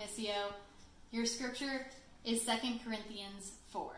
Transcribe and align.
Missio. 0.00 0.52
Your 1.10 1.26
scripture 1.26 1.86
is 2.24 2.42
2 2.46 2.52
Corinthians 2.82 3.52
4. 3.68 3.92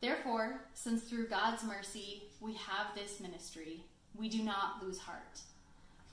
Therefore, 0.00 0.60
since 0.72 1.02
through 1.02 1.28
God's 1.28 1.62
mercy 1.64 2.22
we 2.40 2.54
have 2.54 2.94
this 2.94 3.20
ministry, 3.20 3.84
we 4.18 4.30
do 4.30 4.42
not 4.42 4.82
lose 4.82 4.98
heart. 4.98 5.40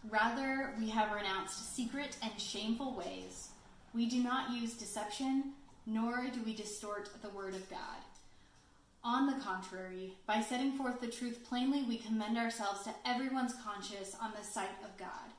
Rather, 0.10 0.74
we 0.78 0.90
have 0.90 1.14
renounced 1.14 1.74
secret 1.74 2.18
and 2.22 2.34
shameful 2.38 2.94
ways. 2.94 3.50
We 3.94 4.08
do 4.08 4.22
not 4.22 4.52
use 4.52 4.74
deception, 4.74 5.54
nor 5.86 6.28
do 6.34 6.42
we 6.44 6.54
distort 6.54 7.10
the 7.22 7.30
word 7.30 7.56
of 7.56 7.70
God. 7.70 8.00
On 9.02 9.28
the 9.28 9.42
contrary, 9.42 10.18
by 10.28 10.42
setting 10.42 10.74
forth 10.74 11.00
the 11.00 11.08
truth 11.08 11.46
plainly, 11.48 11.84
we 11.84 12.00
commend 12.00 12.38
ourselves 12.38 12.84
to 12.84 12.94
everyone's 13.06 13.56
conscience 13.64 14.14
on 14.22 14.32
the 14.38 14.46
sight 14.46 14.76
of 14.84 14.98
God. 14.98 15.32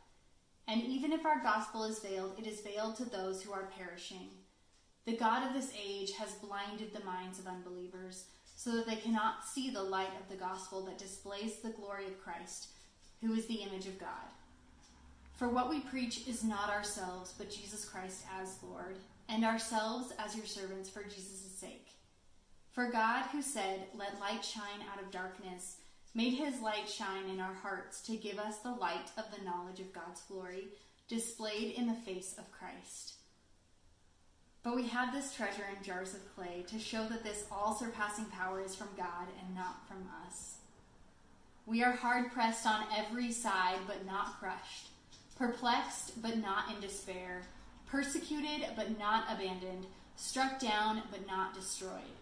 And 0.68 0.82
even 0.82 1.12
if 1.12 1.26
our 1.26 1.42
gospel 1.42 1.84
is 1.84 1.98
veiled, 1.98 2.38
it 2.38 2.46
is 2.46 2.60
veiled 2.60 2.96
to 2.96 3.04
those 3.04 3.42
who 3.42 3.52
are 3.52 3.70
perishing. 3.76 4.28
The 5.04 5.16
God 5.16 5.46
of 5.46 5.54
this 5.54 5.72
age 5.76 6.12
has 6.12 6.32
blinded 6.34 6.92
the 6.92 7.04
minds 7.04 7.38
of 7.38 7.48
unbelievers, 7.48 8.26
so 8.54 8.70
that 8.76 8.86
they 8.86 8.96
cannot 8.96 9.44
see 9.44 9.70
the 9.70 9.82
light 9.82 10.12
of 10.20 10.28
the 10.28 10.36
gospel 10.42 10.84
that 10.84 10.98
displays 10.98 11.56
the 11.56 11.70
glory 11.70 12.06
of 12.06 12.22
Christ, 12.22 12.68
who 13.20 13.34
is 13.34 13.46
the 13.46 13.62
image 13.62 13.86
of 13.86 13.98
God. 13.98 14.30
For 15.34 15.48
what 15.48 15.68
we 15.68 15.80
preach 15.80 16.28
is 16.28 16.44
not 16.44 16.70
ourselves, 16.70 17.34
but 17.36 17.50
Jesus 17.50 17.84
Christ 17.84 18.22
as 18.40 18.58
Lord, 18.62 18.96
and 19.28 19.44
ourselves 19.44 20.12
as 20.18 20.36
your 20.36 20.46
servants 20.46 20.88
for 20.88 21.02
Jesus' 21.02 21.50
sake. 21.56 21.88
For 22.70 22.90
God, 22.90 23.24
who 23.32 23.42
said, 23.42 23.86
Let 23.94 24.20
light 24.20 24.44
shine 24.44 24.86
out 24.92 25.02
of 25.02 25.10
darkness, 25.10 25.78
made 26.14 26.34
his 26.34 26.60
light 26.60 26.88
shine 26.88 27.28
in 27.30 27.40
our 27.40 27.54
hearts 27.54 28.00
to 28.02 28.16
give 28.16 28.38
us 28.38 28.58
the 28.58 28.72
light 28.72 29.10
of 29.16 29.24
the 29.30 29.44
knowledge 29.44 29.80
of 29.80 29.92
God's 29.92 30.20
glory 30.22 30.68
displayed 31.08 31.74
in 31.74 31.86
the 31.86 31.94
face 31.94 32.34
of 32.38 32.52
Christ. 32.52 33.14
But 34.62 34.76
we 34.76 34.86
have 34.88 35.12
this 35.12 35.34
treasure 35.34 35.64
in 35.76 35.82
jars 35.82 36.14
of 36.14 36.34
clay 36.34 36.64
to 36.68 36.78
show 36.78 37.06
that 37.08 37.24
this 37.24 37.44
all 37.50 37.74
surpassing 37.74 38.26
power 38.26 38.60
is 38.60 38.76
from 38.76 38.88
God 38.96 39.26
and 39.44 39.54
not 39.54 39.88
from 39.88 40.08
us. 40.24 40.58
We 41.66 41.82
are 41.82 41.92
hard 41.92 42.32
pressed 42.32 42.66
on 42.66 42.84
every 42.96 43.32
side, 43.32 43.78
but 43.86 44.06
not 44.06 44.38
crushed, 44.38 44.88
perplexed, 45.36 46.20
but 46.22 46.38
not 46.38 46.72
in 46.72 46.80
despair, 46.80 47.42
persecuted, 47.86 48.68
but 48.76 48.98
not 48.98 49.24
abandoned, 49.28 49.86
struck 50.16 50.60
down, 50.60 51.02
but 51.10 51.26
not 51.26 51.54
destroyed. 51.54 52.21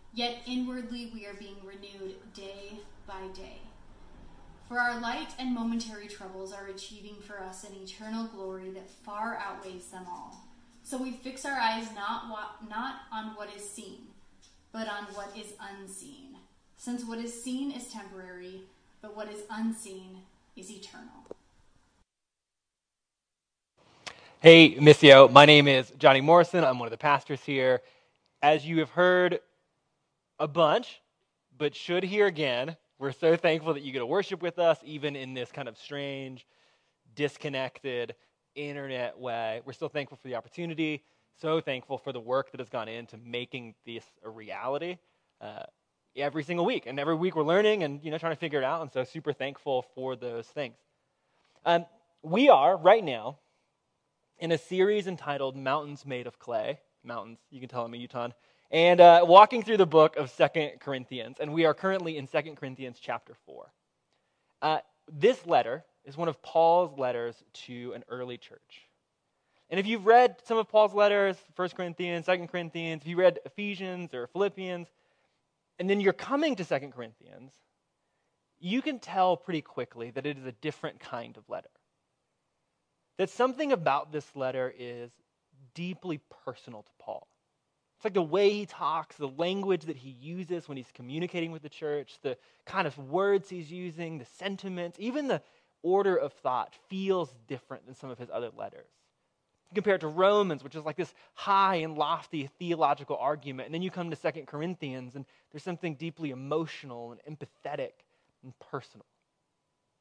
Yet 0.13 0.39
inwardly 0.45 1.09
we 1.13 1.25
are 1.25 1.33
being 1.33 1.55
renewed 1.63 2.15
day 2.33 2.79
by 3.07 3.27
day. 3.33 3.61
For 4.67 4.79
our 4.79 4.99
light 4.99 5.29
and 5.39 5.53
momentary 5.53 6.07
troubles 6.07 6.53
are 6.53 6.67
achieving 6.67 7.15
for 7.15 7.41
us 7.41 7.63
an 7.63 7.75
eternal 7.81 8.25
glory 8.25 8.69
that 8.71 8.89
far 8.89 9.37
outweighs 9.37 9.87
them 9.87 10.05
all. 10.09 10.45
So 10.83 10.97
we 10.97 11.11
fix 11.11 11.45
our 11.45 11.57
eyes 11.57 11.87
not, 11.95 12.29
wa- 12.29 12.67
not 12.69 12.95
on 13.11 13.35
what 13.35 13.55
is 13.55 13.69
seen, 13.69 14.07
but 14.73 14.87
on 14.87 15.03
what 15.13 15.31
is 15.37 15.53
unseen. 15.59 16.37
Since 16.77 17.05
what 17.05 17.19
is 17.19 17.43
seen 17.43 17.71
is 17.71 17.87
temporary, 17.87 18.63
but 19.01 19.15
what 19.15 19.31
is 19.31 19.41
unseen 19.49 20.23
is 20.57 20.71
eternal. 20.71 21.25
Hey, 24.41 24.75
Missio. 24.75 25.31
My 25.31 25.45
name 25.45 25.67
is 25.67 25.91
Johnny 25.99 26.19
Morrison. 26.19 26.63
I'm 26.63 26.79
one 26.79 26.87
of 26.87 26.91
the 26.91 26.97
pastors 26.97 27.41
here. 27.43 27.81
As 28.41 28.65
you 28.65 28.79
have 28.79 28.89
heard 28.89 29.39
a 30.41 30.47
bunch, 30.47 30.99
but 31.55 31.75
should 31.75 32.03
hear 32.03 32.25
again. 32.25 32.75
We're 32.97 33.11
so 33.11 33.35
thankful 33.35 33.75
that 33.75 33.83
you 33.83 33.91
get 33.91 33.99
to 33.99 34.07
worship 34.07 34.41
with 34.41 34.57
us, 34.57 34.79
even 34.83 35.15
in 35.15 35.35
this 35.35 35.51
kind 35.51 35.67
of 35.67 35.77
strange, 35.77 36.47
disconnected 37.15 38.15
internet 38.55 39.19
way. 39.19 39.61
We're 39.63 39.73
still 39.73 39.87
thankful 39.87 40.17
for 40.17 40.27
the 40.27 40.33
opportunity, 40.35 41.03
so 41.39 41.61
thankful 41.61 41.99
for 41.99 42.11
the 42.11 42.19
work 42.19 42.51
that 42.51 42.59
has 42.59 42.69
gone 42.69 42.87
into 42.87 43.17
making 43.17 43.75
this 43.85 44.03
a 44.23 44.29
reality. 44.29 44.97
Uh, 45.39 45.61
every 46.15 46.43
single 46.43 46.65
week, 46.65 46.87
and 46.87 46.99
every 46.99 47.15
week 47.15 47.35
we're 47.35 47.43
learning 47.43 47.83
and 47.83 48.03
you 48.03 48.09
know 48.09 48.17
trying 48.17 48.33
to 48.33 48.39
figure 48.39 48.59
it 48.59 48.65
out, 48.65 48.81
and 48.81 48.91
so 48.91 49.03
super 49.03 49.33
thankful 49.33 49.85
for 49.93 50.15
those 50.15 50.47
things. 50.47 50.75
Um, 51.65 51.85
we 52.23 52.49
are 52.49 52.75
right 52.75 53.03
now 53.03 53.37
in 54.39 54.51
a 54.51 54.57
series 54.57 55.05
entitled 55.05 55.55
"Mountains 55.55 56.03
Made 56.03 56.25
of 56.25 56.39
Clay." 56.39 56.79
Mountains, 57.03 57.39
you 57.51 57.59
can 57.59 57.69
tell 57.69 57.85
I'm 57.85 57.93
a 57.93 57.97
Utah 57.97 58.29
and 58.71 59.01
uh, 59.01 59.23
walking 59.27 59.61
through 59.61 59.77
the 59.77 59.85
book 59.85 60.15
of 60.15 60.31
Second 60.31 60.79
Corinthians. 60.79 61.37
And 61.39 61.53
we 61.53 61.65
are 61.65 61.73
currently 61.73 62.17
in 62.17 62.25
Second 62.25 62.55
Corinthians 62.55 62.97
chapter 63.01 63.35
4. 63.45 63.71
Uh, 64.61 64.79
this 65.11 65.45
letter 65.45 65.83
is 66.05 66.15
one 66.15 66.29
of 66.29 66.41
Paul's 66.41 66.97
letters 66.97 67.43
to 67.65 67.91
an 67.93 68.03
early 68.07 68.37
church. 68.37 68.87
And 69.69 69.79
if 69.79 69.85
you've 69.85 70.05
read 70.05 70.37
some 70.45 70.57
of 70.57 70.69
Paul's 70.69 70.93
letters, 70.93 71.37
First 71.55 71.75
Corinthians, 71.75 72.25
Second 72.25 72.47
Corinthians, 72.47 73.01
if 73.01 73.07
you 73.07 73.17
read 73.17 73.39
Ephesians 73.45 74.13
or 74.13 74.27
Philippians, 74.27 74.87
and 75.77 75.89
then 75.89 75.99
you're 75.99 76.13
coming 76.13 76.55
to 76.55 76.63
Second 76.63 76.93
Corinthians, 76.93 77.51
you 78.59 78.81
can 78.81 78.99
tell 78.99 79.35
pretty 79.35 79.61
quickly 79.61 80.11
that 80.11 80.25
it 80.25 80.37
is 80.37 80.45
a 80.45 80.51
different 80.53 80.99
kind 80.99 81.35
of 81.35 81.43
letter. 81.49 81.69
That 83.17 83.29
something 83.29 83.71
about 83.71 84.11
this 84.11 84.35
letter 84.35 84.73
is 84.77 85.11
deeply 85.73 86.21
personal 86.45 86.83
to 86.83 86.91
Paul. 86.99 87.27
It's 88.01 88.05
like 88.05 88.13
the 88.15 88.23
way 88.23 88.49
he 88.49 88.65
talks, 88.65 89.15
the 89.15 89.27
language 89.27 89.83
that 89.85 89.95
he 89.95 90.09
uses 90.09 90.67
when 90.67 90.75
he's 90.75 90.89
communicating 90.91 91.51
with 91.51 91.61
the 91.61 91.69
church, 91.69 92.17
the 92.23 92.35
kind 92.65 92.87
of 92.87 92.97
words 92.97 93.47
he's 93.47 93.71
using, 93.71 94.17
the 94.17 94.25
sentiments, 94.25 94.97
even 94.99 95.27
the 95.27 95.39
order 95.83 96.15
of 96.15 96.33
thought 96.33 96.73
feels 96.89 97.31
different 97.47 97.85
than 97.85 97.93
some 97.93 98.09
of 98.09 98.17
his 98.17 98.27
other 98.33 98.49
letters. 98.57 98.89
Compare 99.75 99.93
it 99.93 100.01
to 100.01 100.07
Romans, 100.07 100.63
which 100.63 100.73
is 100.73 100.83
like 100.83 100.95
this 100.95 101.13
high 101.35 101.75
and 101.75 101.95
lofty 101.95 102.49
theological 102.57 103.17
argument. 103.17 103.67
And 103.67 103.75
then 103.75 103.83
you 103.83 103.91
come 103.91 104.09
to 104.09 104.15
Second 104.15 104.47
Corinthians, 104.47 105.15
and 105.15 105.23
there's 105.51 105.61
something 105.61 105.93
deeply 105.93 106.31
emotional 106.31 107.15
and 107.27 107.37
empathetic 107.37 107.91
and 108.41 108.51
personal. 108.71 109.05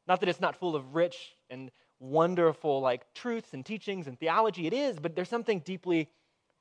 Not 0.08 0.20
that 0.20 0.30
it's 0.30 0.40
not 0.40 0.56
full 0.56 0.74
of 0.74 0.94
rich 0.94 1.34
and 1.50 1.70
wonderful 1.98 2.80
like 2.80 3.12
truths 3.12 3.52
and 3.52 3.62
teachings 3.62 4.06
and 4.06 4.18
theology, 4.18 4.66
it 4.66 4.72
is, 4.72 4.98
but 4.98 5.14
there's 5.14 5.28
something 5.28 5.58
deeply 5.58 6.08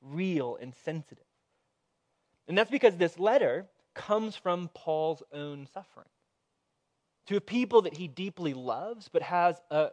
real 0.01 0.57
and 0.61 0.73
sensitive. 0.83 1.23
And 2.49 2.57
that's 2.57 2.71
because 2.71 2.97
this 2.97 3.17
letter 3.19 3.67
comes 3.93 4.35
from 4.35 4.69
Paul's 4.73 5.22
own 5.31 5.67
suffering 5.72 6.07
to 7.28 7.37
a 7.37 7.41
people 7.41 7.84
that 7.84 7.93
he 7.93 8.07
deeply 8.07 8.55
loves 8.55 9.07
but 9.07 9.22
has 9.22 9.61
a 9.69 9.90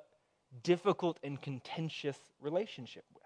difficult 0.62 1.18
and 1.22 1.40
contentious 1.40 2.16
relationship 2.40 3.04
with. 3.14 3.22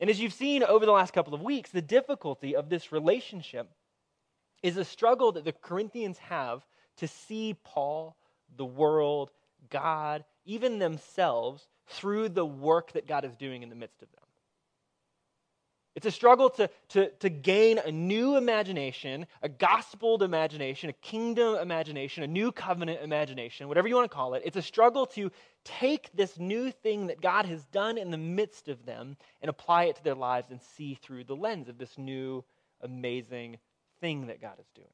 And 0.00 0.08
as 0.08 0.18
you've 0.18 0.32
seen 0.32 0.62
over 0.62 0.86
the 0.86 0.92
last 0.92 1.12
couple 1.12 1.34
of 1.34 1.42
weeks, 1.42 1.70
the 1.70 1.82
difficulty 1.82 2.56
of 2.56 2.70
this 2.70 2.90
relationship 2.90 3.68
is 4.62 4.76
a 4.76 4.84
struggle 4.84 5.32
that 5.32 5.44
the 5.44 5.52
Corinthians 5.52 6.18
have 6.18 6.64
to 6.96 7.06
see 7.06 7.54
Paul, 7.64 8.16
the 8.56 8.64
world, 8.64 9.30
God, 9.68 10.24
even 10.46 10.78
themselves 10.78 11.68
through 11.86 12.30
the 12.30 12.46
work 12.46 12.92
that 12.92 13.06
God 13.06 13.24
is 13.24 13.36
doing 13.36 13.62
in 13.62 13.68
the 13.68 13.74
midst 13.74 14.02
of 14.02 14.10
them. 14.12 14.27
It's 15.98 16.06
a 16.06 16.12
struggle 16.12 16.48
to, 16.50 16.70
to, 16.90 17.10
to 17.10 17.28
gain 17.28 17.78
a 17.78 17.90
new 17.90 18.36
imagination, 18.36 19.26
a 19.42 19.48
gospeled 19.48 20.22
imagination, 20.22 20.90
a 20.90 20.92
kingdom 20.92 21.56
imagination, 21.56 22.22
a 22.22 22.28
new 22.28 22.52
covenant 22.52 23.00
imagination, 23.02 23.66
whatever 23.66 23.88
you 23.88 23.96
want 23.96 24.08
to 24.08 24.16
call 24.16 24.34
it. 24.34 24.42
It's 24.44 24.56
a 24.56 24.62
struggle 24.62 25.06
to 25.06 25.32
take 25.64 26.08
this 26.14 26.38
new 26.38 26.70
thing 26.70 27.08
that 27.08 27.20
God 27.20 27.46
has 27.46 27.64
done 27.72 27.98
in 27.98 28.12
the 28.12 28.16
midst 28.16 28.68
of 28.68 28.86
them 28.86 29.16
and 29.42 29.48
apply 29.48 29.86
it 29.86 29.96
to 29.96 30.04
their 30.04 30.14
lives 30.14 30.52
and 30.52 30.62
see 30.62 30.94
through 30.94 31.24
the 31.24 31.34
lens 31.34 31.68
of 31.68 31.78
this 31.78 31.98
new 31.98 32.44
amazing 32.80 33.58
thing 34.00 34.28
that 34.28 34.40
God 34.40 34.60
is 34.60 34.70
doing. 34.76 34.86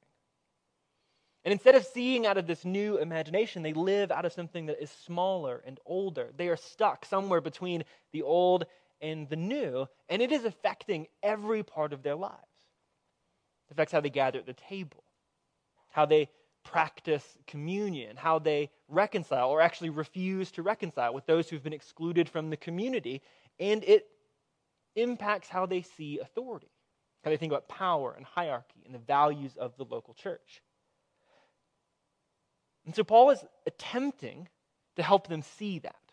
And 1.44 1.52
instead 1.52 1.74
of 1.74 1.84
seeing 1.84 2.24
out 2.26 2.38
of 2.38 2.46
this 2.46 2.64
new 2.64 2.96
imagination, 2.96 3.62
they 3.62 3.74
live 3.74 4.10
out 4.10 4.24
of 4.24 4.32
something 4.32 4.64
that 4.66 4.82
is 4.82 4.90
smaller 4.90 5.62
and 5.66 5.78
older. 5.84 6.30
They 6.34 6.48
are 6.48 6.56
stuck 6.56 7.04
somewhere 7.04 7.42
between 7.42 7.84
the 8.12 8.22
old 8.22 8.64
and 9.04 9.28
the 9.28 9.36
new, 9.36 9.86
and 10.08 10.22
it 10.22 10.32
is 10.32 10.44
affecting 10.44 11.06
every 11.22 11.62
part 11.62 11.92
of 11.92 12.02
their 12.02 12.14
lives. 12.14 12.38
It 13.68 13.72
affects 13.72 13.92
how 13.92 14.00
they 14.00 14.10
gather 14.10 14.38
at 14.38 14.46
the 14.46 14.54
table, 14.54 15.04
how 15.90 16.06
they 16.06 16.30
practice 16.64 17.36
communion, 17.46 18.16
how 18.16 18.38
they 18.38 18.70
reconcile 18.88 19.50
or 19.50 19.60
actually 19.60 19.90
refuse 19.90 20.50
to 20.52 20.62
reconcile 20.62 21.12
with 21.12 21.26
those 21.26 21.48
who've 21.48 21.62
been 21.62 21.74
excluded 21.74 22.28
from 22.28 22.48
the 22.48 22.56
community, 22.56 23.20
and 23.60 23.84
it 23.84 24.06
impacts 24.96 25.48
how 25.48 25.66
they 25.66 25.82
see 25.82 26.18
authority, 26.20 26.70
how 27.22 27.30
they 27.30 27.36
think 27.36 27.52
about 27.52 27.68
power 27.68 28.14
and 28.16 28.24
hierarchy 28.24 28.82
and 28.86 28.94
the 28.94 28.98
values 28.98 29.52
of 29.58 29.76
the 29.76 29.84
local 29.84 30.14
church. 30.14 30.62
And 32.86 32.94
so 32.94 33.04
Paul 33.04 33.30
is 33.30 33.44
attempting 33.66 34.48
to 34.96 35.02
help 35.02 35.28
them 35.28 35.42
see 35.42 35.80
that, 35.80 36.03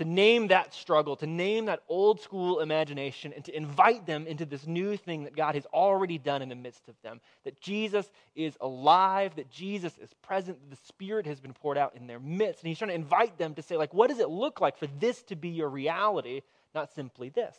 to 0.00 0.06
name 0.06 0.48
that 0.48 0.72
struggle, 0.72 1.14
to 1.14 1.26
name 1.26 1.66
that 1.66 1.82
old 1.86 2.22
school 2.22 2.60
imagination, 2.60 3.34
and 3.34 3.44
to 3.44 3.54
invite 3.54 4.06
them 4.06 4.26
into 4.26 4.46
this 4.46 4.66
new 4.66 4.96
thing 4.96 5.24
that 5.24 5.36
God 5.36 5.54
has 5.54 5.66
already 5.74 6.16
done 6.16 6.40
in 6.40 6.48
the 6.48 6.54
midst 6.54 6.88
of 6.88 6.94
them. 7.02 7.20
That 7.44 7.60
Jesus 7.60 8.10
is 8.34 8.56
alive, 8.62 9.36
that 9.36 9.50
Jesus 9.50 9.98
is 9.98 10.08
present, 10.22 10.58
that 10.58 10.74
the 10.74 10.86
Spirit 10.86 11.26
has 11.26 11.38
been 11.38 11.52
poured 11.52 11.76
out 11.76 11.96
in 11.96 12.06
their 12.06 12.18
midst. 12.18 12.62
And 12.62 12.68
he's 12.68 12.78
trying 12.78 12.88
to 12.88 12.94
invite 12.94 13.36
them 13.36 13.54
to 13.56 13.62
say, 13.62 13.76
like, 13.76 13.92
what 13.92 14.08
does 14.08 14.20
it 14.20 14.30
look 14.30 14.58
like 14.58 14.78
for 14.78 14.86
this 14.86 15.22
to 15.24 15.36
be 15.36 15.50
your 15.50 15.68
reality, 15.68 16.40
not 16.74 16.94
simply 16.94 17.28
this? 17.28 17.54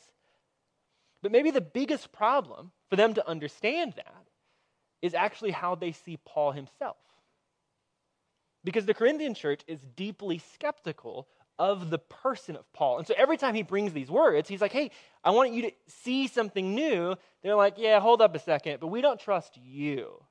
But 1.22 1.32
maybe 1.32 1.52
the 1.52 1.62
biggest 1.62 2.12
problem 2.12 2.72
for 2.90 2.96
them 2.96 3.14
to 3.14 3.30
understand 3.30 3.94
that 3.98 4.26
is 5.04 5.14
actually 5.14 5.52
how 5.52 5.76
they 5.76 5.92
see 5.92 6.18
Paul 6.26 6.54
himself. 6.54 6.98
Because 8.64 8.88
the 8.88 8.96
Corinthian 8.96 9.36
church 9.36 9.62
is 9.68 9.80
deeply 9.96 10.42
skeptical 10.56 11.28
of 11.60 11.90
the 11.90 12.00
person 12.00 12.56
of 12.56 12.72
Paul. 12.74 12.98
And 12.98 13.08
so 13.08 13.14
every 13.18 13.38
time 13.38 13.54
he 13.54 13.64
brings 13.64 13.94
these 13.94 14.10
words, 14.10 14.50
he's 14.50 14.62
like, 14.62 14.72
hey, 14.72 14.92
I 15.24 15.32
want 15.32 15.54
you 15.54 15.64
to 15.64 15.72
see 15.88 16.28
something 16.28 16.74
new. 16.74 17.16
They're 17.44 17.56
like, 17.56 17.76
yeah, 17.78 18.00
hold 18.00 18.22
up 18.22 18.36
a 18.36 18.40
second, 18.40 18.80
but 18.80 18.88
we 18.88 19.02
don't 19.02 19.20
trust 19.20 19.58
you. 19.58 20.24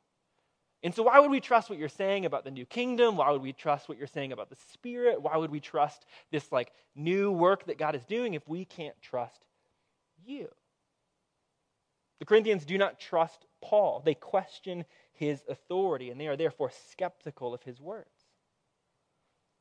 And 0.82 0.94
so, 0.94 1.02
why 1.02 1.18
would 1.18 1.30
we 1.30 1.40
trust 1.40 1.68
what 1.68 1.78
you're 1.78 1.90
saying 1.90 2.24
about 2.24 2.44
the 2.44 2.50
new 2.50 2.64
kingdom? 2.64 3.18
Why 3.18 3.30
would 3.30 3.42
we 3.42 3.52
trust 3.52 3.88
what 3.88 3.98
you're 3.98 4.06
saying 4.06 4.32
about 4.32 4.48
the 4.48 4.56
Spirit? 4.72 5.20
Why 5.20 5.36
would 5.36 5.50
we 5.50 5.60
trust 5.60 6.06
this 6.30 6.50
like 6.50 6.72
new 6.94 7.30
work 7.30 7.66
that 7.66 7.76
God 7.76 7.94
is 7.94 8.04
doing 8.06 8.32
if 8.32 8.48
we 8.48 8.64
can't 8.64 9.00
trust 9.02 9.44
you? 10.24 10.48
The 12.18 12.24
Corinthians 12.24 12.64
do 12.64 12.78
not 12.78 12.98
trust 12.98 13.44
Paul. 13.60 14.02
They 14.04 14.14
question 14.14 14.86
his 15.12 15.42
authority, 15.48 16.10
and 16.10 16.18
they 16.18 16.28
are 16.28 16.36
therefore 16.36 16.70
skeptical 16.90 17.52
of 17.52 17.62
his 17.62 17.78
words. 17.78 18.08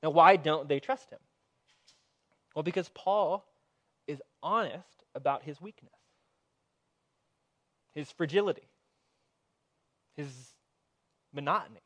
Now, 0.02 0.12
why 0.12 0.38
don't 0.38 0.70
they 0.70 0.80
trust 0.80 1.10
him? 1.10 1.20
Well, 2.60 2.66
because 2.66 2.90
Paul 2.90 3.46
is 4.06 4.22
honest 4.44 5.06
about 5.16 5.44
his 5.44 5.62
weakness, 5.62 5.94
his 7.96 8.12
fragility, 8.12 8.68
his 10.18 10.28
monotony. 11.32 11.80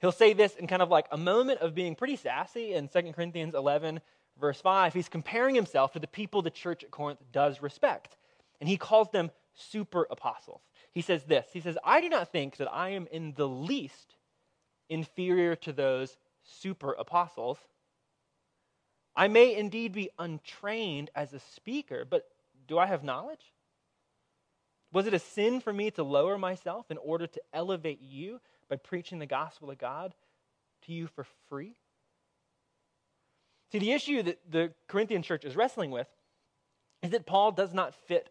He'll 0.00 0.10
say 0.10 0.32
this 0.32 0.56
in 0.56 0.68
kind 0.68 0.80
of 0.80 0.88
like 0.88 1.04
a 1.12 1.18
moment 1.18 1.60
of 1.60 1.74
being 1.74 1.96
pretty 1.96 2.16
sassy 2.16 2.72
in 2.72 2.88
2 2.88 3.12
Corinthians 3.12 3.54
11, 3.54 4.00
verse 4.40 4.58
5. 4.58 4.94
He's 4.94 5.10
comparing 5.10 5.54
himself 5.54 5.92
to 5.92 5.98
the 5.98 6.06
people 6.06 6.40
the 6.40 6.48
church 6.48 6.82
at 6.82 6.90
Corinth 6.90 7.20
does 7.30 7.60
respect. 7.60 8.16
And 8.62 8.70
he 8.70 8.78
calls 8.78 9.10
them 9.10 9.30
super 9.54 10.06
apostles. 10.10 10.62
He 10.92 11.02
says 11.02 11.24
this 11.24 11.46
He 11.52 11.60
says, 11.60 11.76
I 11.84 12.00
do 12.00 12.08
not 12.08 12.32
think 12.32 12.56
that 12.56 12.72
I 12.72 12.88
am 12.92 13.06
in 13.12 13.34
the 13.36 13.46
least 13.46 14.14
inferior 14.88 15.56
to 15.56 15.74
those 15.74 16.16
super 16.42 16.94
apostles. 16.94 17.58
I 19.18 19.26
may 19.26 19.56
indeed 19.56 19.92
be 19.92 20.10
untrained 20.16 21.10
as 21.12 21.34
a 21.34 21.40
speaker, 21.40 22.04
but 22.08 22.28
do 22.68 22.78
I 22.78 22.86
have 22.86 23.02
knowledge? 23.02 23.52
Was 24.92 25.08
it 25.08 25.12
a 25.12 25.18
sin 25.18 25.60
for 25.60 25.72
me 25.72 25.90
to 25.90 26.04
lower 26.04 26.38
myself 26.38 26.88
in 26.88 26.98
order 26.98 27.26
to 27.26 27.42
elevate 27.52 28.00
you 28.00 28.40
by 28.70 28.76
preaching 28.76 29.18
the 29.18 29.26
gospel 29.26 29.72
of 29.72 29.78
God 29.78 30.14
to 30.86 30.92
you 30.92 31.08
for 31.08 31.26
free? 31.48 31.74
See, 33.72 33.80
the 33.80 33.90
issue 33.90 34.22
that 34.22 34.38
the 34.48 34.72
Corinthian 34.86 35.22
church 35.22 35.44
is 35.44 35.56
wrestling 35.56 35.90
with 35.90 36.06
is 37.02 37.10
that 37.10 37.26
Paul 37.26 37.50
does 37.50 37.74
not 37.74 37.96
fit 38.06 38.30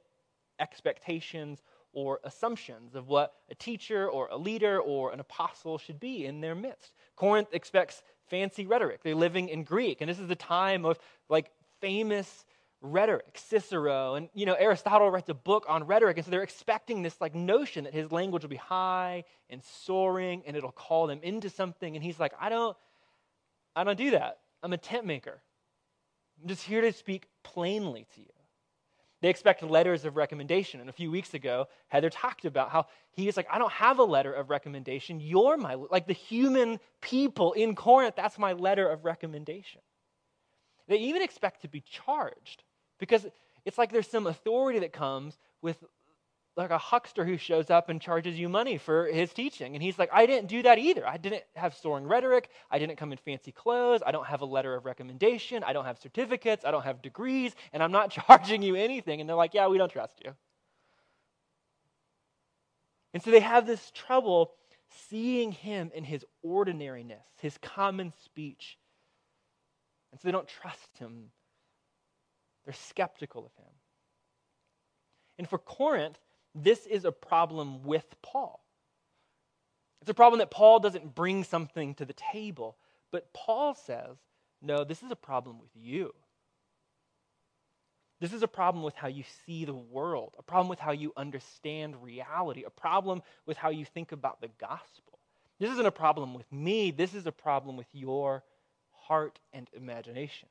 expectations 0.58 1.62
or 1.92 2.22
assumptions 2.24 2.96
of 2.96 3.10
what 3.10 3.34
a 3.52 3.56
teacher 3.56 4.10
or 4.10 4.30
a 4.32 4.38
leader 4.38 4.80
or 4.80 5.12
an 5.12 5.20
apostle 5.20 5.78
should 5.78 6.00
be 6.00 6.26
in 6.26 6.40
their 6.40 6.56
midst. 6.56 6.94
Corinth 7.18 7.50
expects 7.52 8.04
fancy 8.30 8.66
rhetoric. 8.66 9.02
They're 9.04 9.16
living 9.16 9.50
in 9.50 9.64
Greek, 9.64 10.02
and 10.02 10.10
this 10.10 10.20
is 10.20 10.28
the 10.28 10.36
time 10.36 10.86
of 10.86 11.00
like 11.30 11.52
famous 11.82 12.46
rhetoric. 12.82 13.38
Cicero 13.38 14.16
and 14.16 14.30
you 14.34 14.46
know 14.46 14.54
Aristotle 14.54 15.10
writes 15.10 15.30
a 15.30 15.34
book 15.34 15.66
on 15.68 15.86
rhetoric, 15.86 16.18
and 16.18 16.26
so 16.26 16.32
they're 16.32 16.44
expecting 16.44 17.02
this 17.02 17.20
like 17.20 17.36
notion 17.36 17.86
that 17.86 17.94
his 17.94 18.12
language 18.12 18.44
will 18.44 18.50
be 18.50 18.56
high 18.56 19.24
and 19.50 19.64
soaring, 19.64 20.44
and 20.46 20.56
it'll 20.56 20.72
call 20.72 21.08
them 21.08 21.20
into 21.24 21.50
something. 21.50 21.96
And 21.96 22.04
he's 22.04 22.20
like, 22.20 22.34
I 22.40 22.50
don't, 22.50 22.78
I 23.76 23.84
don't 23.84 23.98
do 23.98 24.12
that. 24.12 24.40
I'm 24.64 24.74
a 24.74 24.78
tent 24.78 25.06
maker. 25.06 25.42
I'm 26.42 26.48
just 26.48 26.64
here 26.64 26.82
to 26.82 26.92
speak 26.94 27.28
plainly 27.44 28.06
to 28.16 28.22
you. 28.22 28.37
They 29.22 29.30
expect 29.30 29.64
letters 29.64 30.06
of 30.06 30.16
recommendation. 30.16 30.80
And 30.80 30.90
a 30.90 30.94
few 30.94 31.10
weeks 31.10 31.34
ago, 31.34 31.68
Heather 31.88 32.10
talked 32.10 32.46
about 32.46 32.70
how 32.70 32.86
he 33.12 33.28
is 33.28 33.36
like, 33.36 33.48
I 33.52 33.58
don't 33.58 33.72
have 33.72 34.00
a 34.00 34.04
letter 34.04 34.32
of 34.32 34.50
recommendation. 34.50 35.20
You're 35.20 35.58
my, 35.58 35.74
like 35.74 36.06
the 36.06 36.14
human 36.14 36.80
people 37.02 37.54
in 37.54 37.76
Corinth, 37.76 38.16
that's 38.16 38.38
my 38.38 38.54
letter 38.54 38.88
of 38.88 39.06
recommendation. 39.06 39.82
They 40.88 40.98
even 40.98 41.22
expect 41.22 41.64
to 41.64 41.68
be 41.68 41.82
charged 41.82 42.64
because 43.00 43.26
it's 43.66 43.78
like 43.78 43.92
there's 43.92 44.08
some 44.08 44.28
authority 44.28 44.80
that 44.80 44.94
comes 44.94 45.38
with 45.62 45.84
like 46.58 46.72
a 46.72 46.78
huckster 46.78 47.24
who 47.24 47.38
shows 47.38 47.70
up 47.70 47.88
and 47.90 48.02
charges 48.02 48.38
you 48.38 48.50
money 48.50 48.80
for 48.80 49.06
his 49.06 49.32
teaching. 49.32 49.76
And 49.76 49.84
he's 49.84 50.00
like, 50.00 50.10
I 50.12 50.26
didn't 50.26 50.48
do 50.48 50.64
that 50.64 50.80
either. 50.80 51.08
I 51.08 51.18
didn't 51.18 51.44
have 51.56 51.76
soaring 51.76 52.08
rhetoric. 52.08 52.50
I 52.72 52.80
didn't 52.80 52.98
come 52.98 53.12
in 53.12 53.20
fancy 53.20 53.52
clothes. 53.52 54.02
I 54.06 54.12
don't 54.12 54.26
have 54.26 54.42
a 54.42 54.46
letter 54.46 54.74
of 54.74 54.84
recommendation. 54.84 55.64
I 55.64 55.74
don't 55.74 55.86
have 55.86 56.00
certificates. 56.00 56.66
I 56.66 56.72
don't 56.72 56.84
have 56.84 57.04
degrees. 57.04 57.54
And 57.72 57.84
I'm 57.84 57.92
not 57.92 58.10
charging 58.28 58.64
you 58.64 58.76
anything. 58.76 59.22
And 59.22 59.30
they're 59.30 59.38
like, 59.38 59.54
yeah, 59.54 59.68
we 59.68 59.78
don't 59.78 59.92
trust 59.92 60.20
you. 60.26 60.34
And 63.14 63.22
so 63.22 63.30
they 63.30 63.40
have 63.40 63.68
this 63.68 63.92
trouble 63.92 64.54
seeing 65.10 65.52
him 65.52 65.92
in 65.94 66.04
his 66.04 66.26
ordinariness, 66.42 67.24
his 67.40 67.58
common 67.60 68.14
speech. 68.24 68.78
And 70.12 70.20
so 70.20 70.28
they 70.28 70.32
don't 70.32 70.48
trust 70.48 70.98
him. 70.98 71.30
They're 72.66 72.74
skeptical 72.74 73.46
of 73.46 73.64
him. 73.64 73.72
And 75.38 75.48
for 75.48 75.60
Corinth, 75.60 76.18
this 76.64 76.86
is 76.86 77.06
a 77.06 77.12
problem 77.12 77.84
with 77.84 78.06
Paul. 78.22 78.64
It's 80.02 80.10
a 80.10 80.16
problem 80.16 80.40
that 80.40 80.52
Paul 80.52 80.80
doesn't 80.80 81.16
bring 81.16 81.44
something 81.44 81.94
to 81.96 82.06
the 82.06 82.14
table, 82.14 82.78
but 83.12 83.34
Paul 83.34 83.74
says, 83.74 84.18
no, 84.62 84.84
this 84.84 85.04
is 85.04 85.12
a 85.12 85.16
problem 85.16 85.60
with 85.60 85.70
you. 85.76 86.14
This 88.20 88.34
is 88.34 88.42
a 88.42 88.48
problem 88.48 88.84
with 88.84 88.96
how 88.96 89.08
you 89.08 89.24
see 89.46 89.66
the 89.66 89.76
world, 89.76 90.34
a 90.40 90.44
problem 90.44 90.70
with 90.70 90.80
how 90.80 90.92
you 90.92 91.14
understand 91.16 92.02
reality, 92.02 92.64
a 92.66 92.72
problem 92.72 93.22
with 93.46 93.58
how 93.58 93.70
you 93.70 93.86
think 93.86 94.12
about 94.12 94.42
the 94.42 94.50
gospel. 94.60 95.20
This 95.60 95.72
isn't 95.72 95.86
a 95.86 95.92
problem 95.92 96.34
with 96.34 96.52
me, 96.52 96.92
this 96.92 97.14
is 97.14 97.28
a 97.28 97.32
problem 97.32 97.78
with 97.78 97.88
your 97.92 98.44
heart 98.92 99.40
and 99.54 99.68
imagination. 99.74 100.50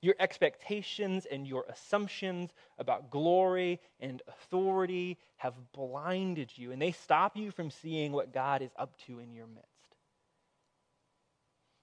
Your 0.00 0.14
expectations 0.20 1.26
and 1.26 1.46
your 1.46 1.64
assumptions 1.68 2.50
about 2.78 3.10
glory 3.10 3.80
and 3.98 4.22
authority 4.28 5.18
have 5.36 5.54
blinded 5.72 6.52
you, 6.56 6.70
and 6.70 6.80
they 6.80 6.92
stop 6.92 7.36
you 7.36 7.50
from 7.50 7.70
seeing 7.70 8.12
what 8.12 8.32
God 8.32 8.62
is 8.62 8.70
up 8.78 8.96
to 9.06 9.18
in 9.18 9.32
your 9.32 9.46
midst. 9.46 9.68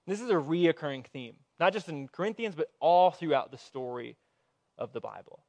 This 0.06 0.20
is 0.20 0.30
a 0.30 0.34
reoccurring 0.34 1.06
theme, 1.06 1.34
not 1.58 1.72
just 1.72 1.88
in 1.88 2.08
Corinthians, 2.08 2.54
but 2.54 2.70
all 2.80 3.10
throughout 3.10 3.50
the 3.50 3.58
story 3.58 4.16
of 4.78 4.92
the 4.92 5.00
Bible. 5.00 5.44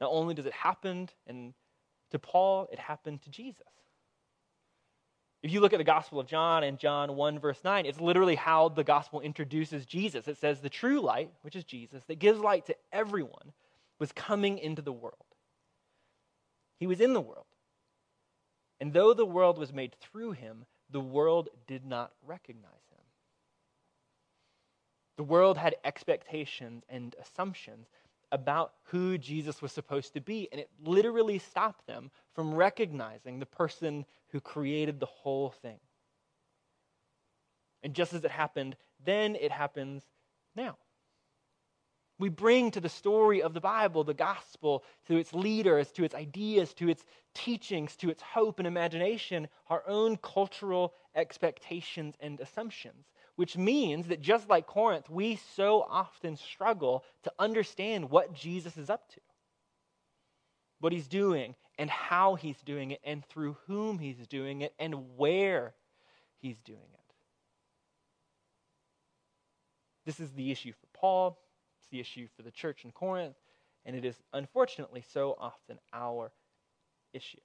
Not 0.00 0.10
only 0.10 0.34
does 0.34 0.46
it 0.46 0.52
happen 0.52 1.08
and 1.26 1.54
to 2.10 2.18
Paul, 2.18 2.68
it 2.72 2.78
happened 2.78 3.22
to 3.22 3.30
Jesus. 3.30 3.62
If 5.44 5.52
you 5.52 5.60
look 5.60 5.74
at 5.74 5.78
the 5.78 5.84
Gospel 5.84 6.18
of 6.18 6.26
John 6.26 6.64
and 6.64 6.78
John 6.78 7.16
1, 7.16 7.38
verse 7.38 7.60
9, 7.62 7.84
it's 7.84 8.00
literally 8.00 8.34
how 8.34 8.70
the 8.70 8.82
Gospel 8.82 9.20
introduces 9.20 9.84
Jesus. 9.84 10.26
It 10.26 10.38
says, 10.38 10.58
The 10.58 10.70
true 10.70 11.02
light, 11.02 11.30
which 11.42 11.54
is 11.54 11.64
Jesus, 11.64 12.02
that 12.04 12.18
gives 12.18 12.40
light 12.40 12.64
to 12.66 12.76
everyone, 12.90 13.52
was 13.98 14.10
coming 14.10 14.56
into 14.56 14.80
the 14.80 14.90
world. 14.90 15.18
He 16.80 16.86
was 16.86 17.02
in 17.02 17.12
the 17.12 17.20
world. 17.20 17.44
And 18.80 18.90
though 18.90 19.12
the 19.12 19.26
world 19.26 19.58
was 19.58 19.70
made 19.70 19.94
through 20.00 20.32
him, 20.32 20.64
the 20.88 21.00
world 21.00 21.50
did 21.66 21.84
not 21.84 22.12
recognize 22.26 22.72
him. 22.90 23.04
The 25.18 25.24
world 25.24 25.58
had 25.58 25.76
expectations 25.84 26.84
and 26.88 27.14
assumptions 27.20 27.88
about 28.32 28.72
who 28.84 29.18
Jesus 29.18 29.60
was 29.60 29.72
supposed 29.72 30.14
to 30.14 30.22
be, 30.22 30.48
and 30.50 30.60
it 30.60 30.70
literally 30.82 31.38
stopped 31.38 31.86
them 31.86 32.10
from 32.34 32.54
recognizing 32.54 33.38
the 33.38 33.46
person 33.46 34.06
who 34.34 34.40
created 34.40 34.98
the 34.98 35.06
whole 35.06 35.50
thing. 35.62 35.78
And 37.84 37.94
just 37.94 38.12
as 38.12 38.24
it 38.24 38.32
happened 38.32 38.74
then, 39.04 39.36
it 39.36 39.52
happens 39.52 40.02
now. 40.56 40.76
We 42.18 42.30
bring 42.30 42.72
to 42.72 42.80
the 42.80 42.88
story 42.88 43.42
of 43.42 43.54
the 43.54 43.60
Bible, 43.60 44.02
the 44.02 44.12
gospel, 44.12 44.82
to 45.06 45.18
its 45.18 45.32
leaders, 45.32 45.92
to 45.92 46.02
its 46.02 46.16
ideas, 46.16 46.74
to 46.74 46.88
its 46.88 47.04
teachings, 47.32 47.94
to 47.96 48.10
its 48.10 48.22
hope 48.22 48.58
and 48.58 48.66
imagination, 48.66 49.46
our 49.68 49.84
own 49.86 50.16
cultural 50.16 50.94
expectations 51.14 52.16
and 52.18 52.40
assumptions. 52.40 53.06
Which 53.36 53.56
means 53.56 54.08
that 54.08 54.20
just 54.20 54.48
like 54.48 54.66
Corinth, 54.66 55.08
we 55.08 55.36
so 55.54 55.86
often 55.88 56.36
struggle 56.36 57.04
to 57.22 57.32
understand 57.38 58.10
what 58.10 58.34
Jesus 58.34 58.76
is 58.76 58.90
up 58.90 59.08
to, 59.10 59.20
what 60.80 60.92
he's 60.92 61.08
doing, 61.08 61.54
and 61.78 61.90
how 61.90 62.34
he's 62.34 62.60
doing 62.62 62.90
it, 62.92 63.00
and 63.04 63.24
through 63.26 63.56
whom 63.66 63.98
he's 63.98 64.26
doing 64.26 64.60
it, 64.60 64.74
and 64.78 65.16
where 65.16 65.74
he's 66.38 66.58
doing 66.60 66.78
it. 66.92 67.00
This 70.04 70.20
is 70.20 70.32
the 70.32 70.50
issue 70.50 70.72
for 70.72 70.86
Paul 70.92 71.38
it's 71.84 71.90
the 71.90 72.00
issue 72.00 72.28
for 72.34 72.42
the 72.42 72.50
church 72.50 72.84
in 72.84 72.92
Corinth, 72.92 73.36
and 73.84 73.94
it 73.94 74.06
is 74.06 74.16
unfortunately 74.32 75.04
so 75.12 75.36
often 75.38 75.78
our 75.92 76.32
issue. 77.12 77.40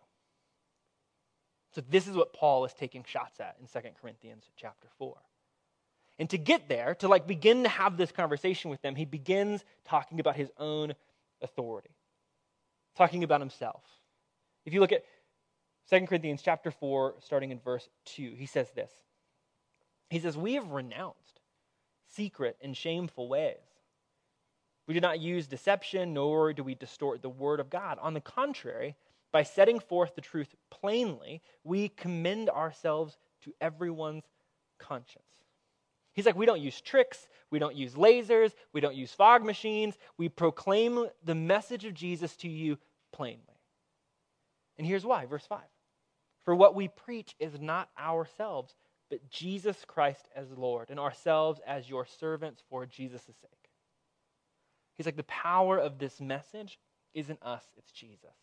So 1.75 1.81
this 1.89 2.07
is 2.07 2.15
what 2.15 2.31
Paul 2.31 2.63
is 2.63 2.73
taking 2.73 3.03
shots 3.03 3.41
at 3.41 3.57
in 3.59 3.67
2 3.67 3.89
Corinthians 4.01 4.45
chapter 4.55 4.87
4. 4.97 5.17
And 6.19 6.29
to 6.29 6.37
get 6.37 6.69
there, 6.69 6.95
to 6.95 7.09
like 7.09 7.27
begin 7.27 7.63
to 7.63 7.69
have 7.69 7.97
this 7.97 8.13
conversation 8.13 8.71
with 8.71 8.81
them, 8.81 8.95
he 8.95 9.03
begins 9.03 9.65
talking 9.83 10.21
about 10.21 10.37
his 10.37 10.49
own 10.57 10.93
authority, 11.41 11.95
talking 12.95 13.25
about 13.25 13.41
himself. 13.41 13.83
If 14.69 14.73
you 14.75 14.81
look 14.81 14.91
at 14.91 15.03
2 15.89 16.05
Corinthians 16.05 16.43
chapter 16.43 16.69
4, 16.69 17.15
starting 17.21 17.49
in 17.49 17.59
verse 17.59 17.89
2, 18.05 18.35
he 18.37 18.45
says 18.45 18.69
this. 18.69 18.91
He 20.11 20.19
says, 20.19 20.37
We 20.37 20.53
have 20.53 20.69
renounced 20.69 21.39
secret 22.13 22.55
and 22.61 22.77
shameful 22.77 23.27
ways. 23.27 23.57
We 24.85 24.93
do 24.93 24.99
not 24.99 25.19
use 25.19 25.47
deception, 25.47 26.13
nor 26.13 26.53
do 26.53 26.63
we 26.63 26.75
distort 26.75 27.23
the 27.23 27.29
word 27.29 27.59
of 27.59 27.71
God. 27.71 27.97
On 27.99 28.13
the 28.13 28.21
contrary, 28.21 28.95
by 29.31 29.41
setting 29.41 29.79
forth 29.79 30.13
the 30.13 30.21
truth 30.21 30.53
plainly, 30.69 31.41
we 31.63 31.89
commend 31.89 32.51
ourselves 32.51 33.17
to 33.45 33.55
everyone's 33.59 34.25
conscience. 34.77 35.23
He's 36.13 36.27
like, 36.27 36.37
we 36.37 36.45
don't 36.45 36.61
use 36.61 36.79
tricks, 36.79 37.27
we 37.49 37.57
don't 37.57 37.75
use 37.75 37.95
lasers, 37.95 38.53
we 38.71 38.81
don't 38.81 38.95
use 38.95 39.13
fog 39.13 39.43
machines. 39.43 39.97
We 40.19 40.29
proclaim 40.29 41.07
the 41.23 41.33
message 41.33 41.85
of 41.85 41.95
Jesus 41.95 42.35
to 42.35 42.47
you 42.47 42.77
plainly. 43.11 43.48
And 44.79 44.87
here's 44.87 45.05
why, 45.05 45.25
verse 45.25 45.45
5. 45.45 45.59
For 46.45 46.55
what 46.55 46.73
we 46.73 46.87
preach 46.87 47.35
is 47.37 47.59
not 47.59 47.89
ourselves, 47.99 48.73
but 49.09 49.29
Jesus 49.29 49.83
Christ 49.85 50.29
as 50.33 50.49
Lord, 50.57 50.89
and 50.89 50.99
ourselves 50.99 51.59
as 51.67 51.89
your 51.89 52.05
servants 52.05 52.63
for 52.69 52.85
Jesus' 52.85 53.25
sake. 53.25 53.69
He's 54.95 55.05
like, 55.05 55.17
the 55.17 55.23
power 55.23 55.77
of 55.77 55.99
this 55.99 56.21
message 56.21 56.79
isn't 57.13 57.43
us, 57.43 57.63
it's 57.77 57.91
Jesus. 57.91 58.37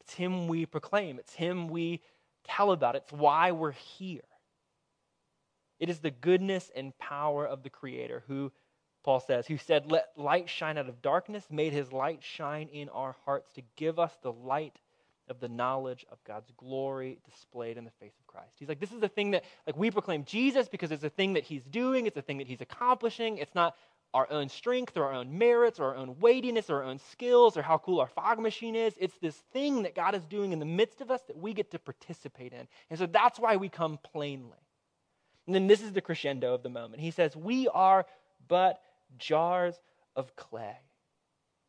It's 0.00 0.14
Him 0.14 0.46
we 0.46 0.66
proclaim, 0.66 1.18
it's 1.18 1.34
Him 1.34 1.66
we 1.66 2.00
tell 2.44 2.70
about, 2.70 2.94
it's 2.94 3.12
why 3.12 3.50
we're 3.50 3.72
here. 3.72 4.20
It 5.80 5.90
is 5.90 5.98
the 5.98 6.12
goodness 6.12 6.70
and 6.76 6.96
power 6.98 7.44
of 7.44 7.64
the 7.64 7.70
Creator 7.70 8.22
who, 8.28 8.52
Paul 9.04 9.18
says, 9.18 9.48
who 9.48 9.58
said, 9.58 9.90
Let 9.90 10.08
light 10.16 10.48
shine 10.48 10.78
out 10.78 10.88
of 10.88 11.02
darkness, 11.02 11.44
made 11.50 11.72
His 11.72 11.92
light 11.92 12.22
shine 12.22 12.68
in 12.68 12.88
our 12.88 13.16
hearts 13.24 13.52
to 13.54 13.62
give 13.76 13.98
us 13.98 14.16
the 14.22 14.32
light 14.32 14.78
of 15.30 15.40
the 15.40 15.48
knowledge 15.48 16.06
of 16.10 16.22
God's 16.24 16.50
glory 16.56 17.18
displayed 17.24 17.76
in 17.76 17.84
the 17.84 17.90
face 18.00 18.14
of 18.18 18.26
Christ. 18.26 18.52
He's 18.58 18.68
like, 18.68 18.80
this 18.80 18.92
is 18.92 19.00
the 19.00 19.08
thing 19.08 19.32
that, 19.32 19.44
like, 19.66 19.76
we 19.76 19.90
proclaim 19.90 20.24
Jesus 20.24 20.68
because 20.68 20.92
it's 20.92 21.04
a 21.04 21.10
thing 21.10 21.34
that 21.34 21.44
he's 21.44 21.64
doing, 21.64 22.06
it's 22.06 22.16
a 22.16 22.22
thing 22.22 22.38
that 22.38 22.46
he's 22.46 22.60
accomplishing. 22.60 23.38
It's 23.38 23.54
not 23.54 23.76
our 24.14 24.30
own 24.30 24.48
strength 24.48 24.96
or 24.96 25.04
our 25.04 25.12
own 25.12 25.36
merits 25.36 25.78
or 25.78 25.86
our 25.90 25.96
own 25.96 26.16
weightiness 26.18 26.70
or 26.70 26.76
our 26.76 26.84
own 26.84 26.98
skills 27.10 27.56
or 27.56 27.62
how 27.62 27.78
cool 27.78 28.00
our 28.00 28.08
fog 28.08 28.38
machine 28.38 28.74
is. 28.74 28.94
It's 28.98 29.16
this 29.18 29.36
thing 29.52 29.82
that 29.82 29.94
God 29.94 30.14
is 30.14 30.24
doing 30.24 30.52
in 30.52 30.58
the 30.58 30.64
midst 30.64 31.00
of 31.00 31.10
us 31.10 31.22
that 31.22 31.36
we 31.36 31.52
get 31.52 31.70
to 31.72 31.78
participate 31.78 32.52
in. 32.52 32.66
And 32.90 32.98
so 32.98 33.06
that's 33.06 33.38
why 33.38 33.56
we 33.56 33.68
come 33.68 33.98
plainly. 34.02 34.58
And 35.46 35.54
then 35.54 35.66
this 35.66 35.82
is 35.82 35.92
the 35.92 36.00
crescendo 36.00 36.54
of 36.54 36.62
the 36.62 36.68
moment. 36.68 37.00
He 37.02 37.10
says, 37.10 37.36
We 37.36 37.68
are 37.68 38.06
but 38.48 38.80
jars 39.18 39.74
of 40.16 40.34
clay 40.36 40.76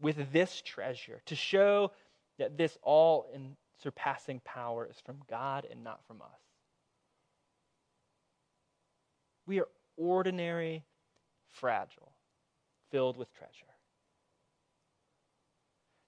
with 0.01 0.31
this 0.31 0.61
treasure 0.61 1.21
to 1.25 1.35
show 1.35 1.91
that 2.39 2.57
this 2.57 2.77
all 2.81 3.27
in 3.33 3.55
surpassing 3.81 4.41
power 4.43 4.87
is 4.89 4.97
from 5.05 5.17
God 5.29 5.65
and 5.69 5.83
not 5.83 6.05
from 6.07 6.21
us. 6.21 6.41
We 9.45 9.59
are 9.59 9.67
ordinary, 9.97 10.83
fragile 11.49 12.11
filled 12.91 13.17
with 13.17 13.33
treasure. 13.33 13.53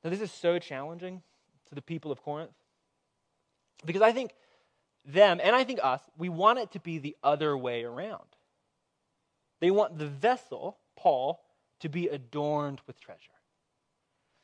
Now, 0.04 0.10
this 0.10 0.22
is 0.22 0.32
so 0.32 0.58
challenging 0.60 1.22
to 1.70 1.76
the 1.76 1.82
people 1.82 2.12
of 2.12 2.22
Corinth 2.24 2.52
because 3.86 4.02
I 4.02 4.12
think 4.12 4.34
them, 5.06 5.40
and 5.44 5.56
I 5.56 5.64
think 5.64 5.80
us, 5.82 6.02
we 6.18 6.30
want 6.30 6.60
it 6.60 6.72
to 6.72 6.80
be 6.80 6.98
the 6.98 7.16
other 7.24 7.58
way 7.58 7.84
around. 7.84 8.36
They 9.60 9.72
want 9.72 9.98
the 9.98 10.08
vessel, 10.08 10.78
Paul, 10.96 11.44
to 11.80 11.90
be 11.90 12.08
adorned 12.08 12.82
with 12.88 13.00
treasure. 13.00 13.20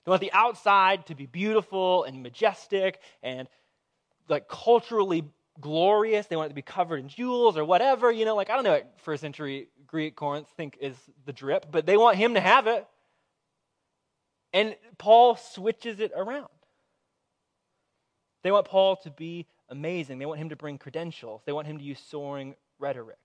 They 0.08 0.12
want 0.12 0.22
the 0.22 0.32
outside 0.32 1.06
to 1.08 1.16
be 1.16 1.26
beautiful 1.26 2.06
and 2.06 2.24
majestic 2.24 3.02
and 3.22 3.50
like 4.30 4.48
culturally 4.48 5.26
glorious. 5.60 6.28
They 6.28 6.38
want 6.38 6.46
it 6.46 6.50
to 6.52 6.56
be 6.56 6.62
covered 6.62 7.02
in 7.02 7.10
jewels 7.10 7.58
or 7.58 7.66
whatever. 7.66 8.10
You 8.10 8.24
know, 8.24 8.34
like 8.34 8.50
I 8.50 8.56
don't 8.56 8.64
know 8.64 8.72
what 8.72 8.94
first 9.02 9.20
century 9.20 9.68
Greek 9.86 10.16
Corinth 10.16 10.48
think 10.56 10.78
is 10.80 10.96
the 11.26 11.34
drip, 11.34 11.66
but 11.70 11.86
they 11.86 11.98
want 11.98 12.16
him 12.16 12.36
to 12.36 12.40
have 12.40 12.68
it. 12.68 12.88
And 14.54 14.78
Paul 14.98 15.36
switches 15.36 16.00
it 16.00 16.14
around. 16.16 16.48
They 18.44 18.52
want 18.52 18.66
Paul 18.66 18.96
to 19.04 19.12
be 19.12 19.46
amazing. 19.68 20.20
They 20.20 20.26
want 20.26 20.40
him 20.40 20.50
to 20.50 20.56
bring 20.56 20.78
credentials. 20.78 21.42
They 21.46 21.52
want 21.52 21.68
him 21.68 21.80
to 21.80 21.84
use 21.84 22.00
soaring 22.00 22.56
rhetoric. 22.80 23.18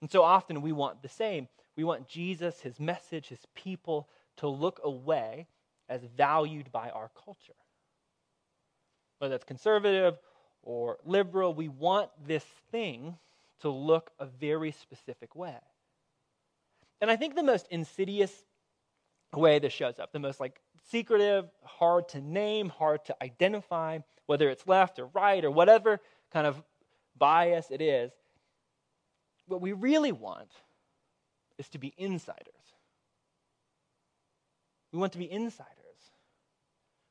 And 0.00 0.10
so 0.10 0.24
often 0.24 0.60
we 0.60 0.72
want 0.72 1.02
the 1.02 1.08
same. 1.08 1.46
We 1.76 1.84
want 1.84 2.08
Jesus, 2.08 2.62
his 2.62 2.80
message, 2.80 3.28
his 3.28 3.46
people 3.54 4.08
to 4.38 4.48
look 4.48 4.80
away 4.82 5.46
as 5.88 6.02
valued 6.16 6.70
by 6.72 6.90
our 6.90 7.10
culture. 7.24 7.52
Whether 9.18 9.34
that's 9.34 9.44
conservative 9.44 10.18
or 10.62 10.98
liberal, 11.04 11.54
we 11.54 11.68
want 11.68 12.10
this 12.26 12.44
thing 12.70 13.16
to 13.60 13.68
look 13.68 14.10
a 14.18 14.26
very 14.26 14.72
specific 14.72 15.36
way. 15.36 15.58
And 17.00 17.10
I 17.10 17.16
think 17.16 17.34
the 17.34 17.42
most 17.42 17.66
insidious 17.70 18.32
way 19.34 19.58
this 19.58 19.72
shows 19.72 19.98
up, 19.98 20.12
the 20.12 20.18
most 20.18 20.40
like 20.40 20.60
secretive, 20.90 21.46
hard 21.64 22.08
to 22.10 22.20
name, 22.20 22.68
hard 22.68 23.04
to 23.06 23.16
identify, 23.22 23.98
whether 24.26 24.48
it's 24.50 24.66
left 24.66 24.98
or 24.98 25.06
right 25.06 25.44
or 25.44 25.50
whatever 25.50 26.00
kind 26.32 26.46
of 26.46 26.62
bias 27.16 27.66
it 27.70 27.80
is, 27.80 28.10
what 29.46 29.60
we 29.60 29.72
really 29.72 30.12
want 30.12 30.50
is 31.58 31.68
to 31.70 31.78
be 31.78 31.92
insiders. 31.96 32.61
We 34.92 34.98
want 34.98 35.12
to 35.12 35.18
be 35.18 35.30
insiders. 35.30 35.68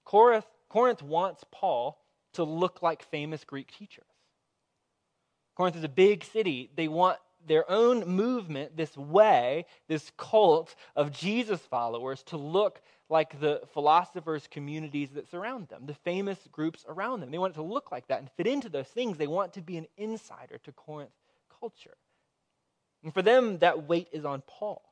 Corinth, 0.05 0.45
Corinth 0.69 1.01
wants 1.01 1.43
Paul 1.51 1.99
to 2.33 2.43
look 2.43 2.81
like 2.81 3.03
famous 3.03 3.43
Greek 3.43 3.71
teachers. 3.71 4.05
Corinth 5.55 5.75
is 5.75 5.83
a 5.83 5.89
big 5.89 6.23
city. 6.23 6.69
They 6.75 6.87
want 6.87 7.17
their 7.47 7.69
own 7.69 8.07
movement, 8.07 8.77
this 8.77 8.95
way, 8.95 9.65
this 9.87 10.11
cult 10.17 10.75
of 10.95 11.11
Jesus 11.11 11.59
followers 11.61 12.23
to 12.23 12.37
look 12.37 12.81
like 13.09 13.39
the 13.39 13.61
philosophers' 13.73 14.47
communities 14.49 15.09
that 15.11 15.29
surround 15.29 15.67
them, 15.67 15.85
the 15.85 15.93
famous 15.93 16.37
groups 16.51 16.85
around 16.87 17.19
them. 17.19 17.31
They 17.31 17.37
want 17.37 17.53
it 17.53 17.55
to 17.55 17.63
look 17.63 17.91
like 17.91 18.07
that 18.07 18.19
and 18.19 18.29
fit 18.37 18.47
into 18.47 18.69
those 18.69 18.87
things. 18.87 19.17
They 19.17 19.27
want 19.27 19.53
to 19.53 19.61
be 19.61 19.77
an 19.77 19.87
insider 19.97 20.59
to 20.59 20.71
Corinth 20.71 21.11
culture. 21.59 21.97
And 23.03 23.13
for 23.13 23.21
them, 23.21 23.57
that 23.59 23.87
weight 23.87 24.07
is 24.11 24.23
on 24.23 24.43
Paul. 24.47 24.83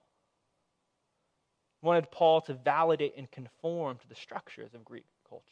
Wanted 1.81 2.11
Paul 2.11 2.41
to 2.41 2.53
validate 2.53 3.13
and 3.17 3.31
conform 3.31 3.97
to 3.97 4.07
the 4.07 4.15
structures 4.15 4.73
of 4.73 4.83
Greek 4.83 5.05
culture. 5.27 5.43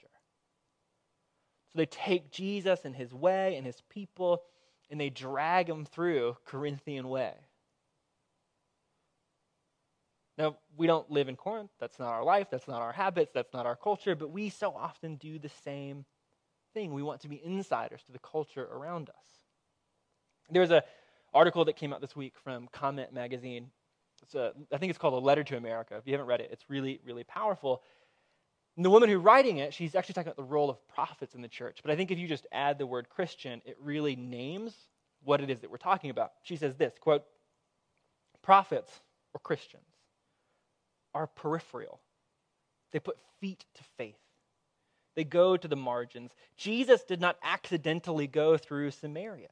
So 1.71 1.79
they 1.79 1.85
take 1.85 2.31
Jesus 2.31 2.85
and 2.85 2.95
his 2.95 3.13
way 3.13 3.55
and 3.55 3.65
his 3.65 3.81
people 3.89 4.43
and 4.89 4.99
they 4.99 5.09
drag 5.09 5.69
him 5.69 5.85
through 5.85 6.37
Corinthian 6.45 7.09
way. 7.09 7.33
Now, 10.37 10.57
we 10.77 10.85
don't 10.85 11.09
live 11.09 11.29
in 11.29 11.35
Corinth. 11.35 11.71
That's 11.79 11.97
not 11.97 12.09
our 12.09 12.23
life. 12.23 12.47
That's 12.51 12.67
not 12.67 12.81
our 12.81 12.91
habits. 12.91 13.31
That's 13.33 13.53
not 13.53 13.65
our 13.65 13.75
culture. 13.75 14.15
But 14.15 14.29
we 14.29 14.49
so 14.49 14.71
often 14.71 15.15
do 15.15 15.39
the 15.39 15.49
same 15.63 16.05
thing. 16.73 16.93
We 16.93 17.01
want 17.01 17.21
to 17.21 17.27
be 17.27 17.41
insiders 17.43 18.03
to 18.03 18.11
the 18.11 18.19
culture 18.19 18.65
around 18.65 19.09
us. 19.09 19.25
There 20.49 20.61
was 20.61 20.71
an 20.71 20.81
article 21.33 21.65
that 21.65 21.75
came 21.75 21.91
out 21.91 22.01
this 22.01 22.15
week 22.15 22.35
from 22.43 22.69
Comment 22.71 23.11
Magazine 23.11 23.71
It's 24.23 24.35
a, 24.35 24.53
I 24.71 24.77
think 24.77 24.89
it's 24.89 24.99
called 24.99 25.13
A 25.13 25.25
Letter 25.25 25.43
to 25.45 25.57
America. 25.57 25.95
If 25.95 26.05
you 26.05 26.13
haven't 26.13 26.27
read 26.27 26.41
it, 26.41 26.49
it's 26.51 26.65
really, 26.69 26.99
really 27.05 27.23
powerful. 27.23 27.81
And 28.75 28.85
the 28.85 28.89
woman 28.89 29.09
who's 29.09 29.21
writing 29.21 29.57
it, 29.57 29.73
she's 29.73 29.95
actually 29.95 30.13
talking 30.13 30.27
about 30.27 30.37
the 30.37 30.43
role 30.43 30.69
of 30.69 30.87
prophets 30.87 31.33
in 31.33 31.41
the 31.41 31.47
church. 31.47 31.79
But 31.81 31.91
I 31.91 31.95
think 31.95 32.11
if 32.11 32.19
you 32.19 32.27
just 32.27 32.45
add 32.51 32.77
the 32.77 32.85
word 32.85 33.09
Christian, 33.09 33.61
it 33.65 33.77
really 33.81 34.15
names 34.15 34.73
what 35.23 35.41
it 35.41 35.49
is 35.49 35.61
that 35.61 35.71
we're 35.71 35.77
talking 35.77 36.09
about. 36.09 36.33
She 36.43 36.55
says 36.55 36.75
this 36.75 36.93
quote, 36.99 37.23
prophets 38.41 38.91
or 39.33 39.39
Christians 39.39 39.83
are 41.13 41.27
peripheral. 41.27 41.99
They 42.91 42.99
put 42.99 43.17
feet 43.39 43.65
to 43.75 43.83
faith. 43.97 44.15
They 45.15 45.23
go 45.23 45.57
to 45.57 45.67
the 45.67 45.75
margins. 45.75 46.31
Jesus 46.55 47.03
did 47.03 47.19
not 47.19 47.37
accidentally 47.41 48.27
go 48.27 48.55
through 48.55 48.91
Samaria. 48.91 49.49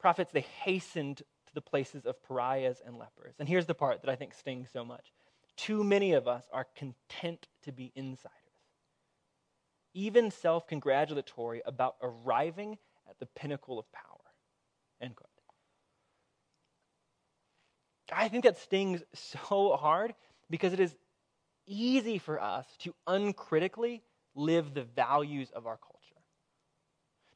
Prophets, 0.00 0.32
they 0.32 0.40
hastened 0.64 1.22
to 1.50 1.54
the 1.54 1.60
places 1.60 2.06
of 2.06 2.22
pariahs 2.22 2.82
and 2.84 2.96
lepers. 2.96 3.34
And 3.38 3.48
here's 3.48 3.66
the 3.66 3.74
part 3.74 4.02
that 4.02 4.10
I 4.10 4.16
think 4.16 4.34
stings 4.34 4.68
so 4.72 4.84
much 4.84 5.12
too 5.56 5.84
many 5.84 6.12
of 6.14 6.26
us 6.26 6.44
are 6.52 6.66
content 6.74 7.46
to 7.64 7.72
be 7.72 7.92
insiders, 7.94 8.32
even 9.92 10.30
self 10.30 10.66
congratulatory 10.66 11.60
about 11.66 11.96
arriving 12.00 12.78
at 13.08 13.18
the 13.18 13.26
pinnacle 13.26 13.78
of 13.78 13.90
power. 13.92 14.04
End 15.02 15.14
quote. 15.16 15.30
I 18.12 18.28
think 18.28 18.44
that 18.44 18.58
stings 18.58 19.02
so 19.14 19.76
hard 19.76 20.14
because 20.48 20.72
it 20.72 20.80
is 20.80 20.94
easy 21.66 22.18
for 22.18 22.40
us 22.40 22.66
to 22.80 22.94
uncritically 23.06 24.02
live 24.34 24.74
the 24.74 24.82
values 24.82 25.50
of 25.54 25.66
our 25.66 25.76
culture. 25.76 25.98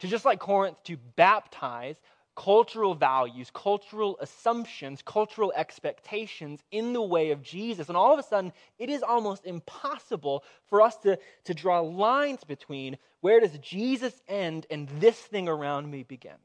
To 0.01 0.09
just 0.09 0.25
like 0.25 0.41
Corinth, 0.41 0.83
to 0.85 0.97
baptize 1.17 1.97
cultural 2.35 2.95
values, 2.95 3.51
cultural 3.53 4.19
assumptions, 4.21 5.03
cultural 5.03 5.53
expectations 5.55 6.61
in 6.71 6.93
the 6.93 7.03
way 7.03 7.31
of 7.31 7.43
Jesus. 7.43 7.89
And 7.89 7.97
all 7.97 8.13
of 8.13 8.19
a 8.19 8.23
sudden, 8.23 8.53
it 8.79 8.91
is 8.91 9.03
almost 9.03 9.47
impossible 9.47 10.45
for 10.67 10.83
us 10.83 10.97
to, 10.99 11.19
to 11.45 11.55
draw 11.55 11.81
lines 11.81 12.45
between 12.45 12.99
where 13.21 13.41
does 13.41 13.57
Jesus 13.59 14.21
end 14.29 14.67
and 14.71 14.89
this 15.01 15.19
thing 15.19 15.49
around 15.49 15.91
me 15.91 16.03
begins. 16.03 16.39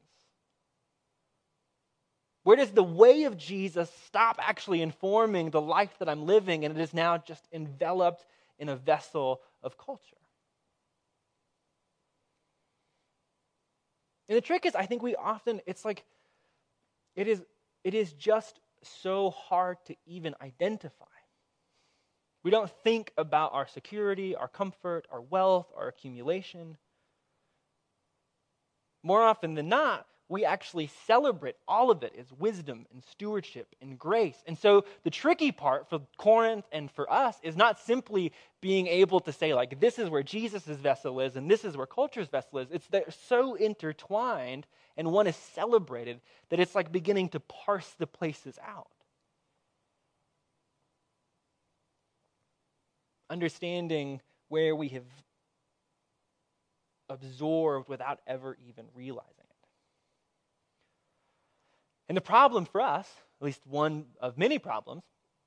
Where 2.42 2.56
does 2.56 2.70
the 2.70 2.82
way 2.82 3.24
of 3.24 3.36
Jesus 3.36 3.90
stop 4.06 4.38
actually 4.40 4.80
informing 4.80 5.50
the 5.50 5.60
life 5.60 5.98
that 5.98 6.08
I'm 6.08 6.24
living 6.24 6.64
and 6.64 6.76
it 6.76 6.80
is 6.80 6.94
now 6.94 7.18
just 7.18 7.46
enveloped 7.52 8.24
in 8.58 8.68
a 8.68 8.76
vessel 8.76 9.42
of 9.62 9.76
culture? 9.76 10.19
And 14.30 14.36
the 14.36 14.40
trick 14.40 14.64
is, 14.64 14.76
I 14.76 14.86
think 14.86 15.02
we 15.02 15.16
often, 15.16 15.60
it's 15.66 15.84
like, 15.84 16.04
it 17.16 17.26
is, 17.26 17.42
it 17.82 17.94
is 17.94 18.12
just 18.12 18.60
so 18.80 19.30
hard 19.30 19.78
to 19.86 19.96
even 20.06 20.36
identify. 20.40 21.04
We 22.44 22.52
don't 22.52 22.70
think 22.84 23.12
about 23.18 23.52
our 23.54 23.66
security, 23.66 24.36
our 24.36 24.46
comfort, 24.46 25.08
our 25.10 25.20
wealth, 25.20 25.66
our 25.76 25.88
accumulation. 25.88 26.76
More 29.02 29.20
often 29.20 29.56
than 29.56 29.68
not, 29.68 30.06
we 30.30 30.44
actually 30.44 30.88
celebrate 31.08 31.56
all 31.66 31.90
of 31.90 32.04
it 32.04 32.14
as 32.16 32.32
wisdom 32.38 32.86
and 32.92 33.02
stewardship 33.04 33.74
and 33.82 33.98
grace. 33.98 34.36
And 34.46 34.56
so 34.56 34.84
the 35.02 35.10
tricky 35.10 35.50
part 35.50 35.90
for 35.90 36.00
Corinth 36.18 36.64
and 36.70 36.88
for 36.88 37.12
us 37.12 37.36
is 37.42 37.56
not 37.56 37.80
simply 37.80 38.32
being 38.60 38.86
able 38.86 39.18
to 39.20 39.32
say, 39.32 39.54
like, 39.54 39.80
this 39.80 39.98
is 39.98 40.08
where 40.08 40.22
Jesus' 40.22 40.62
vessel 40.62 41.18
is 41.18 41.34
and 41.34 41.50
this 41.50 41.64
is 41.64 41.76
where 41.76 41.86
culture's 41.86 42.28
vessel 42.28 42.60
is. 42.60 42.68
It's 42.70 42.86
they're 42.86 43.10
so 43.26 43.56
intertwined 43.56 44.68
and 44.96 45.10
one 45.10 45.26
is 45.26 45.34
celebrated 45.34 46.20
that 46.50 46.60
it's 46.60 46.76
like 46.76 46.92
beginning 46.92 47.30
to 47.30 47.40
parse 47.40 47.90
the 47.98 48.06
places 48.06 48.56
out. 48.64 48.86
Understanding 53.28 54.20
where 54.48 54.76
we 54.76 54.88
have 54.88 55.04
absorbed 57.08 57.88
without 57.88 58.20
ever 58.28 58.56
even 58.68 58.84
realizing. 58.94 59.39
And 62.10 62.16
the 62.16 62.22
problem 62.22 62.64
for 62.64 62.80
us, 62.80 63.08
at 63.40 63.44
least 63.44 63.64
one 63.68 64.06
of 64.20 64.36
many 64.36 64.58
problems, 64.58 65.04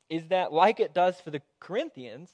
is 0.09 0.27
that, 0.27 0.53
like 0.53 0.79
it 0.79 0.93
does 0.93 1.19
for 1.19 1.29
the 1.29 1.41
Corinthians, 1.59 2.29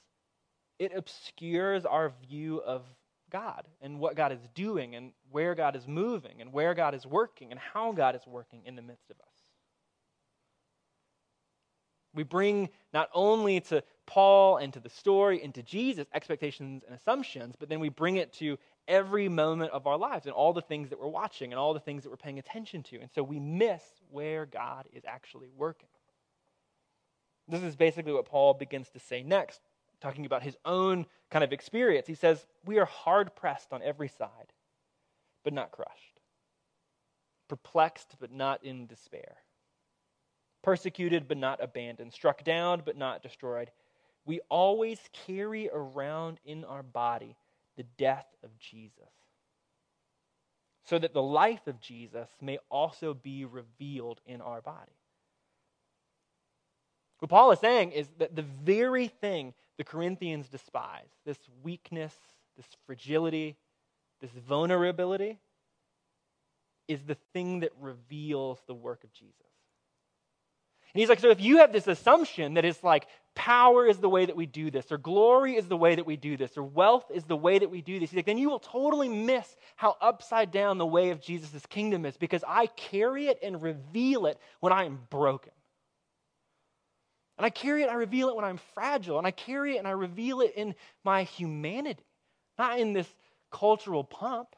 it 0.77 0.91
obscures 0.95 1.83
our 1.83 2.13
view 2.29 2.61
of 2.61 2.83
God 3.31 3.65
and 3.81 3.99
what 3.99 4.15
God 4.15 4.31
is 4.31 4.47
doing 4.53 4.93
and 4.93 5.13
where 5.31 5.55
God 5.55 5.75
is 5.75 5.87
moving 5.87 6.41
and 6.41 6.53
where 6.53 6.75
God 6.75 6.93
is 6.93 7.07
working 7.07 7.49
and 7.49 7.59
how 7.59 7.91
God 7.91 8.15
is 8.15 8.21
working 8.27 8.61
in 8.65 8.75
the 8.75 8.83
midst 8.83 9.09
of 9.09 9.15
us. 9.19 9.33
We 12.13 12.21
bring 12.21 12.69
not 12.93 13.09
only 13.15 13.61
to 13.61 13.83
Paul 14.05 14.57
and 14.57 14.71
to 14.73 14.79
the 14.79 14.89
story 14.89 15.41
and 15.43 15.55
to 15.55 15.63
Jesus 15.63 16.05
expectations 16.13 16.83
and 16.85 16.95
assumptions, 16.95 17.55
but 17.59 17.67
then 17.67 17.79
we 17.79 17.89
bring 17.89 18.17
it 18.17 18.31
to 18.33 18.59
every 18.89 19.29
moment 19.29 19.71
of 19.71 19.87
our 19.87 19.97
lives 19.97 20.25
and 20.25 20.33
all 20.33 20.51
the 20.51 20.61
things 20.61 20.89
that 20.89 20.99
we're 20.99 21.07
watching 21.07 21.53
and 21.53 21.59
all 21.59 21.73
the 21.73 21.79
things 21.79 22.03
that 22.03 22.09
we're 22.09 22.17
paying 22.17 22.39
attention 22.39 22.83
to. 22.83 22.99
And 22.99 23.09
so 23.09 23.23
we 23.23 23.39
miss 23.39 23.83
where 24.09 24.45
God 24.45 24.87
is 24.91 25.03
actually 25.07 25.49
working. 25.55 25.87
This 27.47 27.61
is 27.61 27.75
basically 27.75 28.11
what 28.11 28.25
Paul 28.25 28.53
begins 28.55 28.89
to 28.89 28.99
say 28.99 29.23
next, 29.23 29.61
talking 30.01 30.25
about 30.25 30.43
his 30.43 30.57
own 30.65 31.05
kind 31.29 31.43
of 31.43 31.53
experience. 31.53 32.07
He 32.07 32.15
says, 32.15 32.45
We 32.65 32.79
are 32.79 32.85
hard 32.85 33.35
pressed 33.35 33.71
on 33.71 33.81
every 33.81 34.09
side, 34.09 34.53
but 35.43 35.53
not 35.53 35.71
crushed, 35.71 36.19
perplexed, 37.47 38.15
but 38.19 38.31
not 38.31 38.63
in 38.63 38.87
despair, 38.87 39.37
persecuted, 40.63 41.27
but 41.27 41.37
not 41.37 41.63
abandoned, 41.63 42.13
struck 42.13 42.43
down, 42.43 42.81
but 42.85 42.97
not 42.97 43.23
destroyed. 43.23 43.71
We 44.25 44.41
always 44.49 44.99
carry 45.25 45.69
around 45.73 46.39
in 46.45 46.65
our 46.65 46.83
body 46.83 47.35
the 47.79 47.85
death 47.97 48.27
of 48.43 48.49
Jesus, 48.59 49.13
so 50.83 50.99
that 50.99 51.13
the 51.13 51.21
life 51.21 51.65
of 51.65 51.79
Jesus 51.79 52.27
may 52.41 52.57
also 52.69 53.13
be 53.13 53.45
revealed 53.45 54.19
in 54.25 54.41
our 54.41 54.61
body. 54.61 54.91
What 57.19 57.29
Paul 57.29 57.51
is 57.53 57.59
saying 57.59 57.93
is 57.93 58.09
that 58.17 58.35
the 58.35 58.41
very 58.41 59.07
thing 59.07 59.53
the 59.77 59.85
Corinthians 59.85 60.49
despise, 60.49 61.07
this 61.25 61.39
weakness, 61.63 62.13
this 62.57 62.67
fragility, 62.85 63.55
this 64.19 64.31
vulnerability, 64.31 65.39
is 66.89 67.01
the 67.03 67.15
thing 67.31 67.61
that 67.61 67.71
reveals 67.79 68.59
the 68.67 68.73
work 68.73 69.05
of 69.05 69.13
Jesus. 69.13 69.35
And 70.93 70.99
he's 70.99 71.09
like, 71.09 71.19
so 71.19 71.29
if 71.29 71.39
you 71.39 71.57
have 71.57 71.71
this 71.71 71.87
assumption 71.87 72.55
that 72.55 72.65
it's 72.65 72.83
like 72.83 73.07
power 73.35 73.85
is 73.85 73.99
the 73.99 74.09
way 74.09 74.25
that 74.25 74.35
we 74.35 74.47
do 74.47 74.71
this, 74.71 74.91
or 74.91 74.97
glory 74.97 75.55
is 75.55 75.67
the 75.67 75.77
way 75.77 75.95
that 75.95 76.05
we 76.05 76.17
do 76.17 76.35
this, 76.35 76.57
or 76.57 76.63
wealth 76.63 77.05
is 77.13 77.25
the 77.25 77.37
way 77.37 77.59
that 77.59 77.69
we 77.69 77.81
do 77.81 77.99
this, 77.99 78.09
he's 78.09 78.17
like, 78.17 78.25
then 78.25 78.39
you 78.39 78.49
will 78.49 78.59
totally 78.59 79.07
miss 79.07 79.55
how 79.75 79.95
upside 80.01 80.51
down 80.51 80.77
the 80.77 80.85
way 80.85 81.11
of 81.11 81.21
Jesus' 81.21 81.65
kingdom 81.67 82.05
is 82.05 82.17
because 82.17 82.43
I 82.47 82.67
carry 82.67 83.27
it 83.27 83.39
and 83.43 83.61
reveal 83.61 84.25
it 84.25 84.39
when 84.61 84.73
I 84.73 84.85
am 84.85 84.99
broken. 85.11 85.53
And 87.37 87.45
I 87.45 87.49
carry 87.51 87.83
it 87.83 87.89
I 87.89 87.93
reveal 87.93 88.29
it 88.29 88.35
when 88.35 88.43
I'm 88.43 88.59
fragile. 88.73 89.17
And 89.17 89.25
I 89.25 89.31
carry 89.31 89.75
it 89.75 89.79
and 89.79 89.87
I 89.87 89.91
reveal 89.91 90.41
it 90.41 90.53
in 90.55 90.75
my 91.05 91.23
humanity, 91.23 92.03
not 92.57 92.79
in 92.79 92.91
this 92.91 93.07
cultural 93.51 94.03
pomp. 94.03 94.55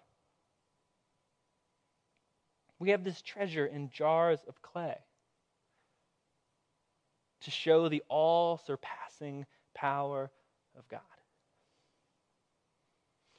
We 2.80 2.90
have 2.90 3.04
this 3.04 3.22
treasure 3.22 3.68
in 3.68 3.92
jars 3.92 4.40
of 4.48 4.60
clay 4.64 4.98
to 7.42 7.52
show 7.52 7.90
the 7.90 8.04
all 8.08 8.58
surpassing 8.58 9.46
power 9.74 10.32
of 10.78 10.88
God. 10.88 11.02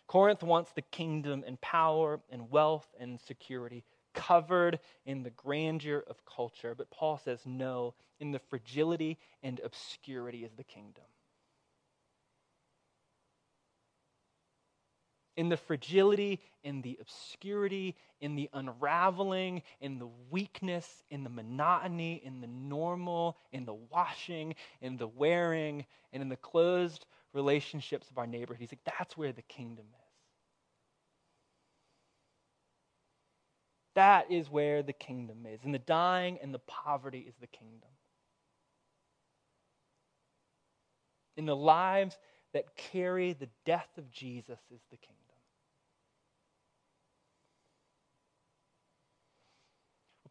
Corinth 0.07 0.43
wants 0.43 0.73
the 0.73 0.83
kingdom 0.83 1.43
and 1.47 1.61
power 1.61 2.21
and 2.31 2.51
wealth 2.51 2.87
and 3.01 3.19
security 3.21 3.85
covered 4.15 4.79
in 5.07 5.23
the 5.23 5.31
grandeur 5.31 6.05
of 6.07 6.25
culture. 6.27 6.75
But 6.75 6.91
Paul 6.91 7.19
says, 7.25 7.41
no, 7.47 7.95
in 8.21 8.31
the 8.31 8.39
fragility 8.39 9.19
and 9.43 9.61
obscurity 9.65 10.45
is 10.45 10.53
the 10.53 10.65
kingdom. 10.65 11.05
In 15.37 15.49
the 15.49 15.57
fragility, 15.57 16.41
in 16.63 16.83
the 16.83 16.99
obscurity, 17.01 17.97
in 18.21 18.37
the 18.37 18.51
unraveling, 18.53 19.63
in 19.81 19.99
the 19.99 20.09
weakness, 20.31 21.03
in 21.11 21.25
the 21.25 21.31
monotony, 21.31 22.21
in 22.25 22.41
the 22.41 22.47
normal, 22.47 23.37
in 23.53 23.65
the 23.65 23.75
washing, 23.75 24.55
in 24.81 24.97
the 24.97 25.09
wearing, 25.09 25.87
and 26.13 26.23
in 26.23 26.29
the 26.29 26.37
closed 26.37 27.07
relationships 27.33 28.11
of 28.11 28.19
our 28.19 28.27
neighborhood. 28.27 28.61
He's 28.61 28.73
like, 28.73 28.97
that's 28.99 29.17
where 29.17 29.33
the 29.33 29.43
kingdom 29.43 29.87
is. 29.95 30.03
That 33.95 34.31
is 34.31 34.51
where 34.51 34.83
the 34.83 34.93
kingdom 34.93 35.47
is. 35.47 35.61
In 35.65 35.73
the 35.73 35.79
dying 35.79 36.39
and 36.43 36.53
the 36.53 36.61
poverty 36.61 37.25
is 37.27 37.35
the 37.41 37.47
kingdom. 37.47 37.89
In 41.37 41.47
the 41.47 41.57
lives 41.57 42.17
that 42.53 42.77
carry 42.77 43.33
the 43.33 43.49
death 43.65 43.89
of 43.97 44.11
Jesus 44.11 44.59
is 44.71 44.81
the 44.91 44.97
kingdom. 44.97 45.22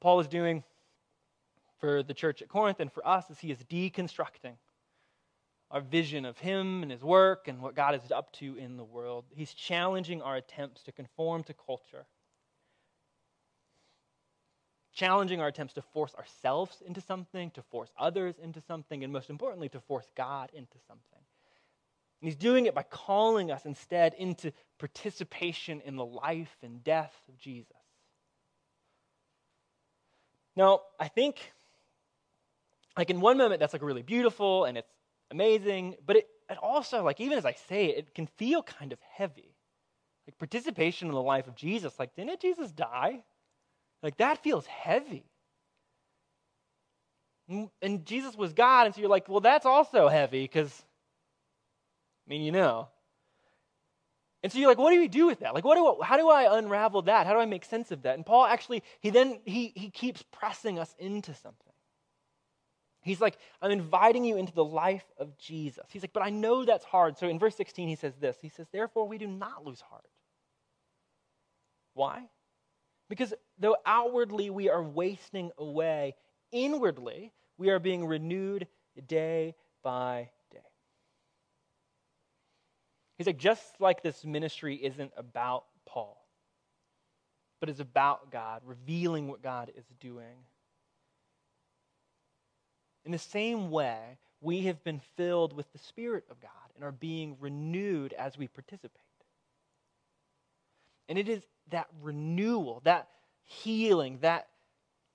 Paul 0.01 0.19
is 0.19 0.27
doing 0.27 0.63
for 1.79 2.03
the 2.03 2.13
church 2.13 2.41
at 2.41 2.49
Corinth 2.49 2.79
and 2.79 2.91
for 2.91 3.07
us 3.07 3.25
as 3.29 3.39
he 3.39 3.51
is 3.51 3.59
deconstructing 3.59 4.55
our 5.69 5.79
vision 5.79 6.25
of 6.25 6.37
him 6.37 6.81
and 6.81 6.91
his 6.91 7.03
work 7.03 7.47
and 7.47 7.61
what 7.61 7.75
God 7.75 7.95
is 7.95 8.11
up 8.11 8.33
to 8.33 8.57
in 8.57 8.75
the 8.75 8.83
world. 8.83 9.25
He's 9.33 9.53
challenging 9.53 10.21
our 10.21 10.35
attempts 10.35 10.83
to 10.83 10.91
conform 10.91 11.43
to 11.43 11.53
culture, 11.53 12.05
challenging 14.93 15.39
our 15.39 15.47
attempts 15.47 15.73
to 15.75 15.81
force 15.81 16.13
ourselves 16.15 16.83
into 16.85 16.99
something, 16.99 17.51
to 17.51 17.61
force 17.61 17.89
others 17.97 18.35
into 18.37 18.59
something, 18.59 19.03
and 19.03 19.13
most 19.13 19.29
importantly, 19.29 19.69
to 19.69 19.79
force 19.79 20.07
God 20.15 20.49
into 20.53 20.77
something. 20.87 21.03
And 22.21 22.27
he's 22.27 22.35
doing 22.35 22.65
it 22.65 22.75
by 22.75 22.83
calling 22.83 23.49
us 23.49 23.65
instead 23.65 24.13
into 24.15 24.51
participation 24.77 25.81
in 25.85 25.95
the 25.95 26.05
life 26.05 26.57
and 26.61 26.83
death 26.83 27.15
of 27.29 27.37
Jesus. 27.37 27.80
Now, 30.55 30.81
I 30.99 31.07
think, 31.07 31.37
like, 32.97 33.09
in 33.09 33.21
one 33.21 33.37
moment, 33.37 33.59
that's 33.59 33.73
like 33.73 33.81
really 33.81 34.01
beautiful 34.01 34.65
and 34.65 34.77
it's 34.77 34.91
amazing, 35.31 35.95
but 36.05 36.17
it, 36.17 36.27
it 36.49 36.57
also, 36.57 37.03
like, 37.03 37.19
even 37.19 37.37
as 37.37 37.45
I 37.45 37.53
say 37.53 37.85
it, 37.85 37.97
it 37.97 38.15
can 38.15 38.27
feel 38.27 38.61
kind 38.61 38.91
of 38.91 38.99
heavy. 39.15 39.55
Like, 40.27 40.37
participation 40.37 41.07
in 41.07 41.13
the 41.13 41.21
life 41.21 41.47
of 41.47 41.55
Jesus, 41.55 41.97
like, 41.97 42.15
didn't 42.15 42.41
Jesus 42.41 42.71
die? 42.71 43.23
Like, 44.03 44.17
that 44.17 44.43
feels 44.43 44.65
heavy. 44.65 45.25
And 47.81 48.05
Jesus 48.05 48.35
was 48.35 48.53
God, 48.53 48.85
and 48.85 48.95
so 48.95 49.01
you're 49.01 49.09
like, 49.09 49.27
well, 49.27 49.41
that's 49.41 49.65
also 49.65 50.07
heavy 50.07 50.43
because 50.43 50.83
I 52.25 52.29
mean, 52.29 52.43
you 52.43 52.51
know. 52.51 52.87
And 54.43 54.51
so 54.51 54.57
you're 54.57 54.69
like, 54.69 54.79
what 54.79 54.91
do 54.91 54.99
we 54.99 55.07
do 55.07 55.27
with 55.27 55.39
that? 55.41 55.53
Like, 55.53 55.63
what 55.63 55.75
do 55.75 55.85
I, 55.85 56.05
how 56.05 56.17
do 56.17 56.29
I 56.29 56.57
unravel 56.57 57.03
that? 57.03 57.27
How 57.27 57.33
do 57.33 57.39
I 57.39 57.45
make 57.45 57.63
sense 57.63 57.91
of 57.91 58.01
that? 58.03 58.15
And 58.15 58.25
Paul 58.25 58.45
actually, 58.45 58.83
he 58.99 59.11
then 59.11 59.39
he 59.45 59.71
he 59.75 59.89
keeps 59.89 60.23
pressing 60.31 60.79
us 60.79 60.95
into 60.97 61.33
something. 61.35 61.73
He's 63.03 63.21
like, 63.21 63.37
I'm 63.61 63.71
inviting 63.71 64.25
you 64.25 64.37
into 64.37 64.53
the 64.53 64.63
life 64.63 65.05
of 65.17 65.37
Jesus. 65.37 65.85
He's 65.89 66.03
like, 66.03 66.13
but 66.13 66.23
I 66.23 66.29
know 66.29 66.65
that's 66.65 66.85
hard. 66.85 67.17
So 67.17 67.27
in 67.27 67.39
verse 67.39 67.55
16, 67.55 67.87
he 67.87 67.95
says 67.95 68.13
this. 68.19 68.37
He 68.41 68.49
says, 68.49 68.67
Therefore, 68.71 69.07
we 69.07 69.17
do 69.17 69.27
not 69.27 69.65
lose 69.65 69.81
heart. 69.81 70.05
Why? 71.93 72.29
Because 73.09 73.33
though 73.59 73.75
outwardly 73.85 74.49
we 74.49 74.69
are 74.69 74.83
wasting 74.83 75.51
away, 75.57 76.15
inwardly 76.51 77.33
we 77.57 77.69
are 77.69 77.79
being 77.79 78.05
renewed 78.05 78.67
day 79.07 79.55
by 79.83 80.29
He's 83.21 83.27
like, 83.27 83.37
just 83.37 83.79
like 83.79 84.01
this 84.01 84.25
ministry 84.25 84.77
isn't 84.77 85.11
about 85.15 85.65
Paul, 85.85 86.25
but 87.59 87.69
is 87.69 87.79
about 87.79 88.31
God, 88.31 88.63
revealing 88.65 89.27
what 89.27 89.43
God 89.43 89.71
is 89.77 89.85
doing. 89.99 90.39
In 93.05 93.11
the 93.11 93.19
same 93.19 93.69
way, 93.69 94.17
we 94.41 94.61
have 94.61 94.83
been 94.83 94.99
filled 95.17 95.53
with 95.53 95.71
the 95.71 95.77
Spirit 95.77 96.23
of 96.31 96.41
God 96.41 96.49
and 96.73 96.83
are 96.83 96.91
being 96.91 97.37
renewed 97.39 98.13
as 98.13 98.39
we 98.39 98.47
participate. 98.47 98.89
And 101.07 101.19
it 101.19 101.29
is 101.29 101.43
that 101.69 101.89
renewal, 102.01 102.81
that 102.85 103.07
healing, 103.43 104.17
that 104.21 104.47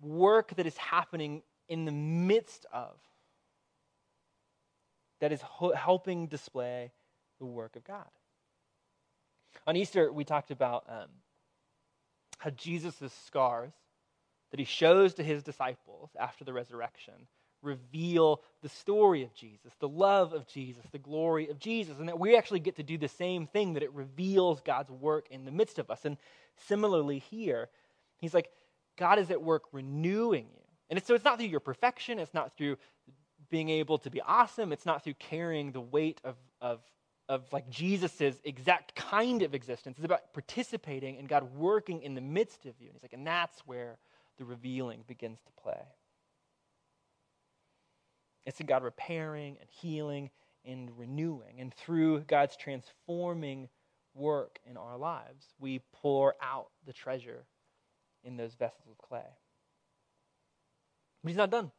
work 0.00 0.54
that 0.54 0.66
is 0.66 0.76
happening 0.76 1.42
in 1.68 1.86
the 1.86 1.90
midst 1.90 2.66
of 2.72 2.92
that 5.18 5.32
is 5.32 5.42
ho- 5.42 5.74
helping 5.74 6.28
display 6.28 6.92
the 7.38 7.46
work 7.46 7.76
of 7.76 7.84
God. 7.84 8.08
On 9.66 9.76
Easter, 9.76 10.12
we 10.12 10.24
talked 10.24 10.50
about 10.50 10.84
um, 10.88 11.08
how 12.38 12.50
Jesus' 12.50 13.12
scars 13.26 13.72
that 14.50 14.60
he 14.60 14.66
shows 14.66 15.14
to 15.14 15.22
his 15.22 15.42
disciples 15.42 16.10
after 16.18 16.44
the 16.44 16.52
resurrection 16.52 17.14
reveal 17.62 18.42
the 18.62 18.68
story 18.68 19.22
of 19.22 19.34
Jesus, 19.34 19.72
the 19.80 19.88
love 19.88 20.32
of 20.32 20.46
Jesus, 20.46 20.84
the 20.92 20.98
glory 20.98 21.48
of 21.50 21.58
Jesus, 21.58 21.98
and 21.98 22.08
that 22.08 22.18
we 22.18 22.36
actually 22.36 22.60
get 22.60 22.76
to 22.76 22.82
do 22.82 22.96
the 22.96 23.08
same 23.08 23.46
thing, 23.46 23.74
that 23.74 23.82
it 23.82 23.92
reveals 23.92 24.60
God's 24.60 24.90
work 24.90 25.26
in 25.30 25.44
the 25.44 25.50
midst 25.50 25.78
of 25.78 25.90
us. 25.90 26.04
And 26.04 26.16
similarly, 26.68 27.18
here, 27.18 27.68
he's 28.18 28.34
like, 28.34 28.50
God 28.96 29.18
is 29.18 29.30
at 29.30 29.42
work 29.42 29.64
renewing 29.72 30.46
you. 30.54 30.62
And 30.88 31.02
so 31.02 31.14
it's 31.14 31.24
not 31.24 31.38
through 31.38 31.48
your 31.48 31.60
perfection, 31.60 32.18
it's 32.18 32.34
not 32.34 32.56
through 32.56 32.76
being 33.50 33.68
able 33.68 33.98
to 33.98 34.10
be 34.10 34.20
awesome, 34.20 34.72
it's 34.72 34.86
not 34.86 35.02
through 35.02 35.14
carrying 35.14 35.72
the 35.72 35.80
weight 35.80 36.20
of, 36.24 36.36
of 36.60 36.80
of 37.28 37.52
like 37.52 37.68
Jesus's 37.68 38.40
exact 38.44 38.94
kind 38.94 39.42
of 39.42 39.54
existence. 39.54 39.96
It's 39.98 40.04
about 40.04 40.32
participating 40.32 41.18
and 41.18 41.28
God 41.28 41.54
working 41.56 42.02
in 42.02 42.14
the 42.14 42.20
midst 42.20 42.66
of 42.66 42.74
you. 42.80 42.86
And 42.86 42.94
he's 42.94 43.02
like, 43.02 43.12
and 43.12 43.26
that's 43.26 43.60
where 43.66 43.98
the 44.38 44.44
revealing 44.44 45.02
begins 45.06 45.40
to 45.40 45.62
play. 45.62 45.80
It's 48.44 48.60
in 48.60 48.66
God 48.66 48.84
repairing 48.84 49.56
and 49.60 49.68
healing 49.68 50.30
and 50.64 50.90
renewing. 50.96 51.60
And 51.60 51.74
through 51.74 52.20
God's 52.20 52.56
transforming 52.56 53.68
work 54.14 54.58
in 54.64 54.76
our 54.76 54.96
lives, 54.96 55.46
we 55.58 55.80
pour 55.92 56.36
out 56.40 56.68
the 56.86 56.92
treasure 56.92 57.44
in 58.22 58.36
those 58.36 58.54
vessels 58.54 58.88
of 58.88 58.98
clay. 58.98 59.26
But 61.22 61.30
he's 61.30 61.36
not 61.36 61.50
done. 61.50 61.72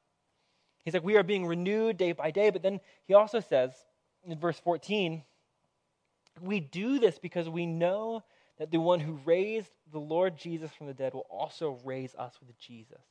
He's 0.83 0.93
like, 0.93 1.03
we 1.03 1.15
are 1.17 1.23
being 1.23 1.45
renewed 1.45 1.97
day 1.97 2.11
by 2.11 2.31
day. 2.31 2.49
But 2.49 2.63
then 2.63 2.79
he 3.05 3.13
also 3.13 3.39
says 3.39 3.71
in 4.25 4.37
verse 4.37 4.59
14, 4.59 5.23
we 6.41 6.59
do 6.59 6.99
this 6.99 7.19
because 7.19 7.49
we 7.49 7.65
know 7.65 8.23
that 8.59 8.71
the 8.71 8.79
one 8.79 8.99
who 8.99 9.19
raised 9.25 9.71
the 9.91 9.99
Lord 9.99 10.37
Jesus 10.37 10.71
from 10.71 10.87
the 10.87 10.93
dead 10.93 11.13
will 11.13 11.27
also 11.29 11.79
raise 11.83 12.15
us 12.15 12.33
with 12.45 12.57
Jesus 12.59 13.01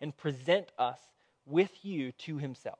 and 0.00 0.16
present 0.16 0.68
us 0.78 0.98
with 1.46 1.70
you 1.84 2.12
to 2.12 2.38
himself. 2.38 2.78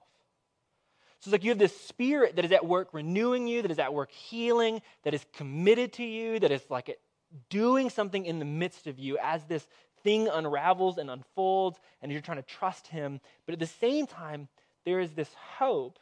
So 1.21 1.29
it's 1.29 1.33
like 1.33 1.45
you 1.45 1.51
have 1.51 1.59
this 1.59 1.79
spirit 1.81 2.37
that 2.37 2.45
is 2.45 2.53
at 2.53 2.67
work 2.67 2.89
renewing 2.93 3.47
you, 3.47 3.63
that 3.63 3.71
is 3.71 3.79
at 3.79 3.95
work 3.95 4.11
healing, 4.11 4.83
that 5.05 5.15
is 5.15 5.25
committed 5.33 5.93
to 5.95 6.05
you, 6.05 6.39
that 6.41 6.51
is 6.51 6.63
like 6.69 6.99
doing 7.49 7.91
something 7.91 8.27
in 8.27 8.39
the 8.39 8.45
midst 8.45 8.87
of 8.87 8.99
you 8.99 9.19
as 9.23 9.45
this 9.45 9.67
thing 10.03 10.29
unravels 10.29 10.99
and 10.99 11.11
unfolds 11.11 11.79
and 12.03 12.13
you're 12.13 12.21
trying 12.21 12.37
to 12.37 12.43
trust 12.43 12.87
him. 12.89 13.21
But 13.47 13.55
at 13.55 13.59
the 13.59 13.67
same 13.67 14.07
time, 14.07 14.49
there 14.85 15.01
is 15.01 15.13
this 15.13 15.31
hope 15.57 15.99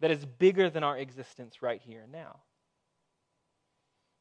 that 0.00 0.10
is 0.10 0.24
bigger 0.24 0.70
than 0.70 0.84
our 0.84 0.98
existence 0.98 1.62
right 1.62 1.80
here 1.82 2.02
and 2.02 2.12
now. 2.12 2.40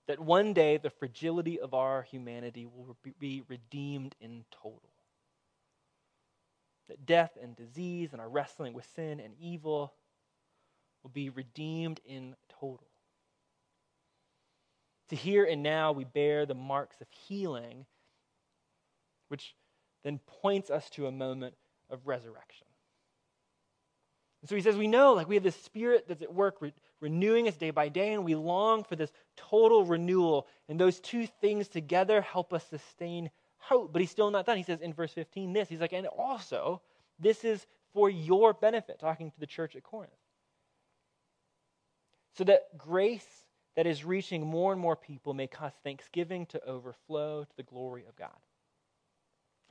That 0.08 0.20
one 0.20 0.54
day 0.54 0.78
the 0.78 0.90
fragility 0.90 1.60
of 1.60 1.74
our 1.74 2.04
humanity 2.04 2.66
will 2.66 2.98
be 3.20 3.44
redeemed 3.48 4.16
in 4.20 4.46
total. 4.52 4.92
That 6.88 7.06
death 7.06 7.32
and 7.42 7.56
disease 7.56 8.10
and 8.12 8.22
our 8.22 8.30
wrestling 8.30 8.74
with 8.74 8.88
sin 8.96 9.20
and 9.20 9.34
evil 9.40 9.94
will 11.04 11.10
be 11.10 11.30
redeemed 11.30 12.00
in 12.06 12.36
total. 12.60 12.88
To 15.10 15.16
here 15.16 15.46
and 15.46 15.62
now 15.62 15.92
we 15.92 16.04
bear 16.04 16.46
the 16.46 16.56
marks 16.56 17.02
of 17.02 17.08
healing, 17.10 17.86
which 19.28 19.56
then 20.04 20.20
points 20.42 20.70
us 20.70 20.90
to 20.92 21.08
a 21.08 21.12
moment 21.12 21.56
of 21.90 22.08
resurrection. 22.08 22.65
And 24.46 24.50
so 24.52 24.56
he 24.56 24.62
says, 24.62 24.76
we 24.76 24.86
know, 24.86 25.14
like, 25.14 25.28
we 25.28 25.34
have 25.34 25.44
this 25.44 25.56
spirit 25.56 26.06
that's 26.08 26.22
at 26.22 26.32
work 26.32 26.58
re- 26.62 26.72
renewing 27.02 27.48
us 27.48 27.58
day 27.58 27.72
by 27.72 27.90
day, 27.90 28.14
and 28.14 28.24
we 28.24 28.36
long 28.36 28.84
for 28.84 28.96
this 28.96 29.12
total 29.36 29.84
renewal. 29.84 30.46
And 30.70 30.80
those 30.80 31.00
two 31.00 31.26
things 31.42 31.68
together 31.68 32.22
help 32.22 32.54
us 32.54 32.64
sustain 32.70 33.32
hope. 33.58 33.92
But 33.92 34.02
he's 34.04 34.12
still 34.12 34.30
not 34.30 34.46
done. 34.46 34.58
He 34.58 34.64
says 34.64 34.82
in 34.82 34.94
verse 34.94 35.12
15 35.14 35.52
this 35.52 35.68
He's 35.68 35.80
like, 35.80 35.94
and 35.94 36.06
also, 36.06 36.84
this 37.18 37.44
is 37.44 37.66
for 37.92 38.08
your 38.08 38.54
benefit, 38.54 39.00
talking 39.00 39.32
to 39.32 39.40
the 39.40 39.48
church 39.48 39.76
at 39.76 39.82
Corinth. 39.82 40.14
So 42.38 42.44
that 42.44 42.78
grace 42.78 43.26
that 43.76 43.88
is 43.88 44.06
reaching 44.06 44.46
more 44.46 44.72
and 44.74 44.80
more 44.80 44.96
people 44.96 45.34
may 45.34 45.48
cause 45.48 45.74
thanksgiving 45.84 46.46
to 46.46 46.64
overflow 46.66 47.46
to 47.46 47.58
the 47.58 47.64
glory 47.64 48.06
of 48.08 48.16
God. 48.16 48.30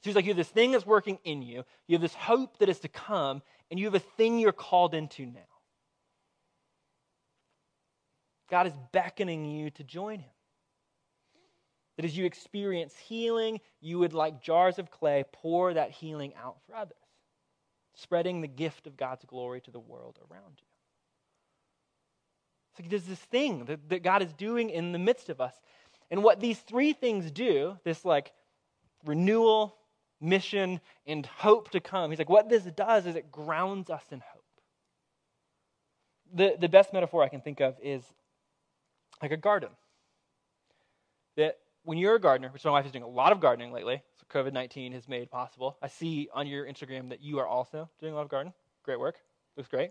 So 0.04 0.10
he's 0.10 0.16
like, 0.16 0.26
you 0.26 0.32
have 0.32 0.36
this 0.36 0.50
thing 0.50 0.72
that's 0.72 0.84
working 0.84 1.18
in 1.24 1.40
you, 1.40 1.64
you 1.86 1.94
have 1.94 2.02
this 2.02 2.12
hope 2.12 2.58
that 2.58 2.68
is 2.68 2.78
to 2.80 2.88
come, 2.88 3.40
and 3.70 3.80
you 3.80 3.86
have 3.86 3.94
a 3.94 4.00
thing 4.00 4.38
you're 4.38 4.52
called 4.52 4.92
into 4.92 5.24
now. 5.24 5.40
God 8.50 8.66
is 8.66 8.74
beckoning 8.92 9.46
you 9.46 9.70
to 9.70 9.82
join 9.82 10.18
him. 10.18 10.30
That 11.96 12.04
as 12.04 12.14
you 12.14 12.26
experience 12.26 12.94
healing, 12.98 13.60
you 13.80 13.98
would, 13.98 14.12
like 14.12 14.42
jars 14.42 14.78
of 14.78 14.90
clay, 14.90 15.24
pour 15.32 15.72
that 15.72 15.90
healing 15.90 16.34
out 16.34 16.56
for 16.66 16.76
others, 16.76 16.98
spreading 17.94 18.42
the 18.42 18.46
gift 18.46 18.86
of 18.86 18.98
God's 18.98 19.24
glory 19.24 19.62
to 19.62 19.70
the 19.70 19.80
world 19.80 20.18
around 20.30 20.58
you. 20.58 20.66
It's 22.72 22.80
like 22.80 22.90
there's 22.90 23.04
this 23.04 23.20
thing 23.20 23.64
that, 23.64 23.88
that 23.88 24.02
God 24.02 24.20
is 24.20 24.34
doing 24.34 24.68
in 24.68 24.92
the 24.92 24.98
midst 24.98 25.30
of 25.30 25.40
us. 25.40 25.54
And 26.10 26.22
what 26.22 26.40
these 26.40 26.58
three 26.58 26.92
things 26.92 27.30
do 27.30 27.78
this 27.84 28.04
like 28.04 28.32
renewal, 29.06 29.78
mission, 30.24 30.80
and 31.06 31.26
hope 31.26 31.70
to 31.70 31.80
come. 31.80 32.10
He's 32.10 32.18
like, 32.18 32.28
what 32.28 32.48
this 32.48 32.64
does 32.64 33.06
is 33.06 33.14
it 33.16 33.30
grounds 33.30 33.90
us 33.90 34.04
in 34.10 34.20
hope. 34.20 34.44
The, 36.32 36.56
the 36.58 36.68
best 36.68 36.92
metaphor 36.92 37.22
I 37.22 37.28
can 37.28 37.40
think 37.40 37.60
of 37.60 37.76
is 37.82 38.02
like 39.22 39.30
a 39.30 39.36
garden. 39.36 39.70
That 41.36 41.58
when 41.84 41.98
you're 41.98 42.16
a 42.16 42.20
gardener, 42.20 42.48
which 42.48 42.64
my 42.64 42.70
wife 42.70 42.86
is 42.86 42.92
doing 42.92 43.04
a 43.04 43.08
lot 43.08 43.32
of 43.32 43.40
gardening 43.40 43.72
lately, 43.72 44.02
so 44.18 44.26
COVID 44.38 44.52
19 44.52 44.92
has 44.92 45.08
made 45.08 45.30
possible. 45.30 45.76
I 45.82 45.88
see 45.88 46.28
on 46.32 46.46
your 46.46 46.66
Instagram 46.66 47.10
that 47.10 47.22
you 47.22 47.38
are 47.38 47.46
also 47.46 47.88
doing 48.00 48.12
a 48.12 48.16
lot 48.16 48.22
of 48.22 48.30
gardening. 48.30 48.54
Great 48.84 48.98
work. 48.98 49.16
Looks 49.56 49.68
great. 49.68 49.90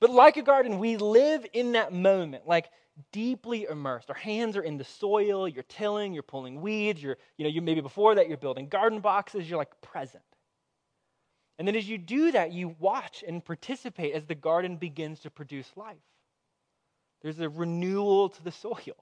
But 0.00 0.10
like 0.10 0.36
a 0.36 0.42
garden, 0.42 0.78
we 0.78 0.96
live 0.96 1.46
in 1.52 1.72
that 1.72 1.92
moment, 1.92 2.46
like 2.46 2.68
deeply 3.12 3.66
immersed. 3.68 4.10
Our 4.10 4.16
hands 4.16 4.56
are 4.56 4.62
in 4.62 4.78
the 4.78 4.84
soil, 4.84 5.48
you're 5.48 5.64
tilling, 5.64 6.12
you're 6.12 6.22
pulling 6.22 6.60
weeds, 6.60 7.02
you're, 7.02 7.16
you 7.36 7.44
know, 7.44 7.50
you 7.50 7.60
maybe 7.60 7.80
before 7.80 8.14
that 8.14 8.28
you're 8.28 8.36
building 8.36 8.68
garden 8.68 9.00
boxes, 9.00 9.48
you're 9.48 9.58
like 9.58 9.80
present. 9.80 10.22
And 11.58 11.66
then 11.68 11.76
as 11.76 11.88
you 11.88 11.98
do 11.98 12.32
that, 12.32 12.52
you 12.52 12.74
watch 12.78 13.22
and 13.26 13.44
participate 13.44 14.14
as 14.14 14.24
the 14.24 14.34
garden 14.34 14.76
begins 14.76 15.20
to 15.20 15.30
produce 15.30 15.70
life. 15.76 15.96
There's 17.22 17.38
a 17.40 17.48
renewal 17.48 18.28
to 18.28 18.42
the 18.42 18.52
soil. 18.52 18.96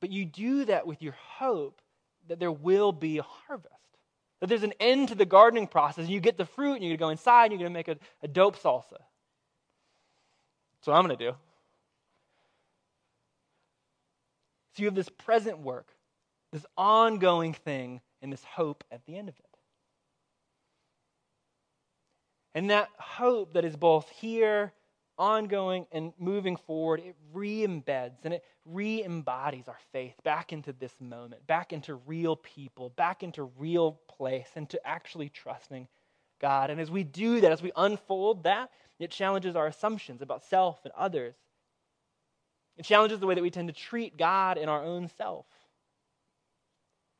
But 0.00 0.10
you 0.10 0.24
do 0.24 0.64
that 0.66 0.86
with 0.86 1.02
your 1.02 1.14
hope 1.38 1.80
that 2.28 2.40
there 2.40 2.52
will 2.52 2.92
be 2.92 3.18
a 3.18 3.22
harvest. 3.22 3.72
That 4.40 4.48
there's 4.48 4.62
an 4.62 4.74
end 4.80 5.08
to 5.08 5.14
the 5.14 5.24
gardening 5.24 5.66
process, 5.66 6.04
and 6.04 6.10
you 6.10 6.20
get 6.20 6.36
the 6.36 6.44
fruit, 6.44 6.74
and 6.74 6.82
you're 6.82 6.96
going 6.96 6.98
to 6.98 7.04
go 7.04 7.08
inside, 7.10 7.52
and 7.52 7.60
you're 7.60 7.70
going 7.70 7.72
to 7.72 7.78
make 7.78 7.88
a, 7.88 7.98
a 8.22 8.28
dope 8.28 8.58
salsa. 8.58 8.98
That's 10.86 10.86
what 10.86 10.96
I'm 10.96 11.06
going 11.06 11.16
to 11.16 11.30
do. 11.30 11.36
So 14.76 14.82
you 14.82 14.88
have 14.88 14.94
this 14.94 15.08
present 15.08 15.60
work, 15.60 15.88
this 16.52 16.66
ongoing 16.76 17.54
thing, 17.54 18.02
and 18.20 18.30
this 18.30 18.44
hope 18.44 18.84
at 18.92 19.06
the 19.06 19.16
end 19.16 19.30
of 19.30 19.34
it. 19.38 19.44
And 22.54 22.70
that 22.70 22.90
hope 22.98 23.54
that 23.54 23.64
is 23.64 23.74
both 23.74 24.08
here 24.10 24.72
ongoing 25.18 25.86
and 25.92 26.12
moving 26.18 26.56
forward, 26.56 27.00
it 27.00 27.16
re 27.32 27.66
embeds 27.66 28.24
and 28.24 28.34
it 28.34 28.44
re 28.66 29.02
embodies 29.02 29.66
our 29.66 29.78
faith 29.92 30.14
back 30.24 30.52
into 30.52 30.74
this 30.74 30.92
moment, 31.00 31.46
back 31.46 31.72
into 31.72 31.94
real 31.94 32.36
people, 32.36 32.90
back 32.90 33.22
into 33.22 33.44
real 33.58 33.92
place, 34.08 34.48
and 34.56 34.68
to 34.68 34.86
actually 34.86 35.30
trusting 35.30 35.88
God. 36.38 36.68
And 36.68 36.80
as 36.80 36.90
we 36.90 37.02
do 37.02 37.40
that, 37.40 37.50
as 37.50 37.62
we 37.62 37.72
unfold 37.76 38.44
that, 38.44 38.70
it 38.98 39.10
challenges 39.10 39.56
our 39.56 39.66
assumptions 39.66 40.20
about 40.20 40.44
self 40.44 40.80
and 40.84 40.92
others. 40.96 41.34
It 42.76 42.84
challenges 42.84 43.20
the 43.20 43.26
way 43.26 43.34
that 43.34 43.42
we 43.42 43.50
tend 43.50 43.68
to 43.68 43.74
treat 43.74 44.16
God 44.16 44.58
and 44.58 44.68
our 44.68 44.82
own 44.82 45.08
self. 45.16 45.46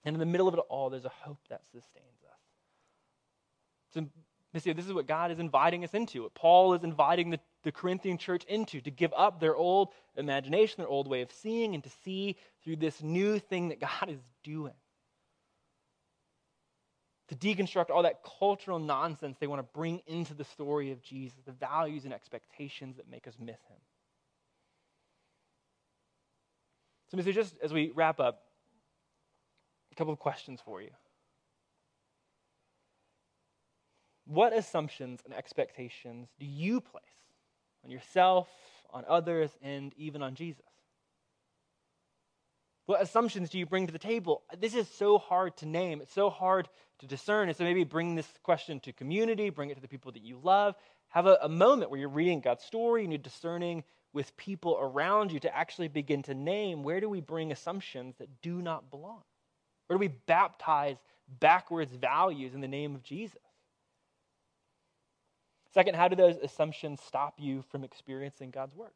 And 0.04 0.14
in 0.14 0.20
the 0.20 0.26
middle 0.26 0.48
of 0.48 0.54
it 0.54 0.60
all, 0.68 0.90
there's 0.90 1.04
a 1.04 1.12
hope 1.22 1.40
that 1.48 1.62
sustains 1.66 2.22
us. 2.30 2.38
So 3.92 4.06
this 4.52 4.86
is 4.86 4.92
what 4.92 5.06
God 5.06 5.30
is 5.30 5.38
inviting 5.38 5.84
us 5.84 5.94
into, 5.94 6.22
what 6.22 6.34
Paul 6.34 6.74
is 6.74 6.84
inviting 6.84 7.30
the, 7.30 7.40
the 7.62 7.72
Corinthian 7.72 8.16
church 8.16 8.44
into, 8.44 8.80
to 8.80 8.90
give 8.90 9.12
up 9.16 9.40
their 9.40 9.56
old 9.56 9.88
imagination, 10.16 10.76
their 10.78 10.88
old 10.88 11.08
way 11.08 11.22
of 11.22 11.30
seeing, 11.30 11.74
and 11.74 11.82
to 11.82 11.90
see 12.04 12.36
through 12.62 12.76
this 12.76 13.02
new 13.02 13.38
thing 13.38 13.68
that 13.68 13.80
God 13.80 14.08
is 14.08 14.20
doing. 14.44 14.74
To 17.28 17.34
deconstruct 17.34 17.90
all 17.90 18.04
that 18.04 18.22
cultural 18.38 18.78
nonsense 18.78 19.36
they 19.40 19.46
want 19.46 19.58
to 19.58 19.68
bring 19.74 20.00
into 20.06 20.32
the 20.32 20.44
story 20.44 20.92
of 20.92 21.02
Jesus, 21.02 21.38
the 21.44 21.52
values 21.52 22.04
and 22.04 22.14
expectations 22.14 22.96
that 22.96 23.10
make 23.10 23.26
us 23.26 23.34
miss 23.40 23.58
him. 23.68 23.78
So, 27.08 27.16
Missio 27.16 27.32
just 27.32 27.54
as 27.62 27.72
we 27.72 27.92
wrap 27.94 28.20
up, 28.20 28.42
a 29.92 29.94
couple 29.94 30.12
of 30.12 30.18
questions 30.18 30.60
for 30.64 30.82
you. 30.82 30.90
What 34.26 34.52
assumptions 34.52 35.20
and 35.24 35.32
expectations 35.32 36.28
do 36.38 36.46
you 36.46 36.80
place 36.80 37.04
on 37.84 37.90
yourself, 37.90 38.48
on 38.90 39.04
others, 39.08 39.50
and 39.62 39.94
even 39.96 40.22
on 40.22 40.34
Jesus? 40.34 40.64
What 42.86 43.02
assumptions 43.02 43.50
do 43.50 43.58
you 43.58 43.66
bring 43.66 43.86
to 43.86 43.92
the 43.92 43.98
table? 43.98 44.42
This 44.58 44.74
is 44.74 44.88
so 44.88 45.18
hard 45.18 45.56
to 45.58 45.66
name. 45.66 46.00
It's 46.00 46.12
so 46.12 46.30
hard 46.30 46.68
to 47.00 47.06
discern. 47.06 47.48
And 47.48 47.56
so 47.56 47.64
maybe 47.64 47.84
bring 47.84 48.14
this 48.14 48.28
question 48.42 48.80
to 48.80 48.92
community, 48.92 49.50
bring 49.50 49.70
it 49.70 49.74
to 49.74 49.80
the 49.80 49.88
people 49.88 50.12
that 50.12 50.22
you 50.22 50.38
love. 50.42 50.74
Have 51.08 51.26
a, 51.26 51.38
a 51.42 51.48
moment 51.48 51.90
where 51.90 51.98
you're 51.98 52.08
reading 52.08 52.40
God's 52.40 52.64
story 52.64 53.02
and 53.02 53.12
you're 53.12 53.18
discerning 53.18 53.84
with 54.16 54.34
people 54.38 54.78
around 54.80 55.30
you 55.30 55.38
to 55.38 55.54
actually 55.54 55.88
begin 55.88 56.22
to 56.22 56.32
name 56.32 56.82
where 56.82 57.00
do 57.00 57.08
we 57.08 57.20
bring 57.20 57.52
assumptions 57.52 58.16
that 58.16 58.40
do 58.40 58.62
not 58.62 58.90
belong? 58.90 59.20
Where 59.86 59.98
do 59.98 60.00
we 60.00 60.08
baptize 60.08 60.96
backwards 61.38 61.92
values 61.92 62.54
in 62.54 62.62
the 62.62 62.66
name 62.66 62.94
of 62.94 63.02
Jesus? 63.02 63.42
Second, 65.74 65.96
how 65.96 66.08
do 66.08 66.16
those 66.16 66.38
assumptions 66.38 67.02
stop 67.06 67.34
you 67.36 67.62
from 67.70 67.84
experiencing 67.84 68.50
God's 68.50 68.74
work? 68.74 68.94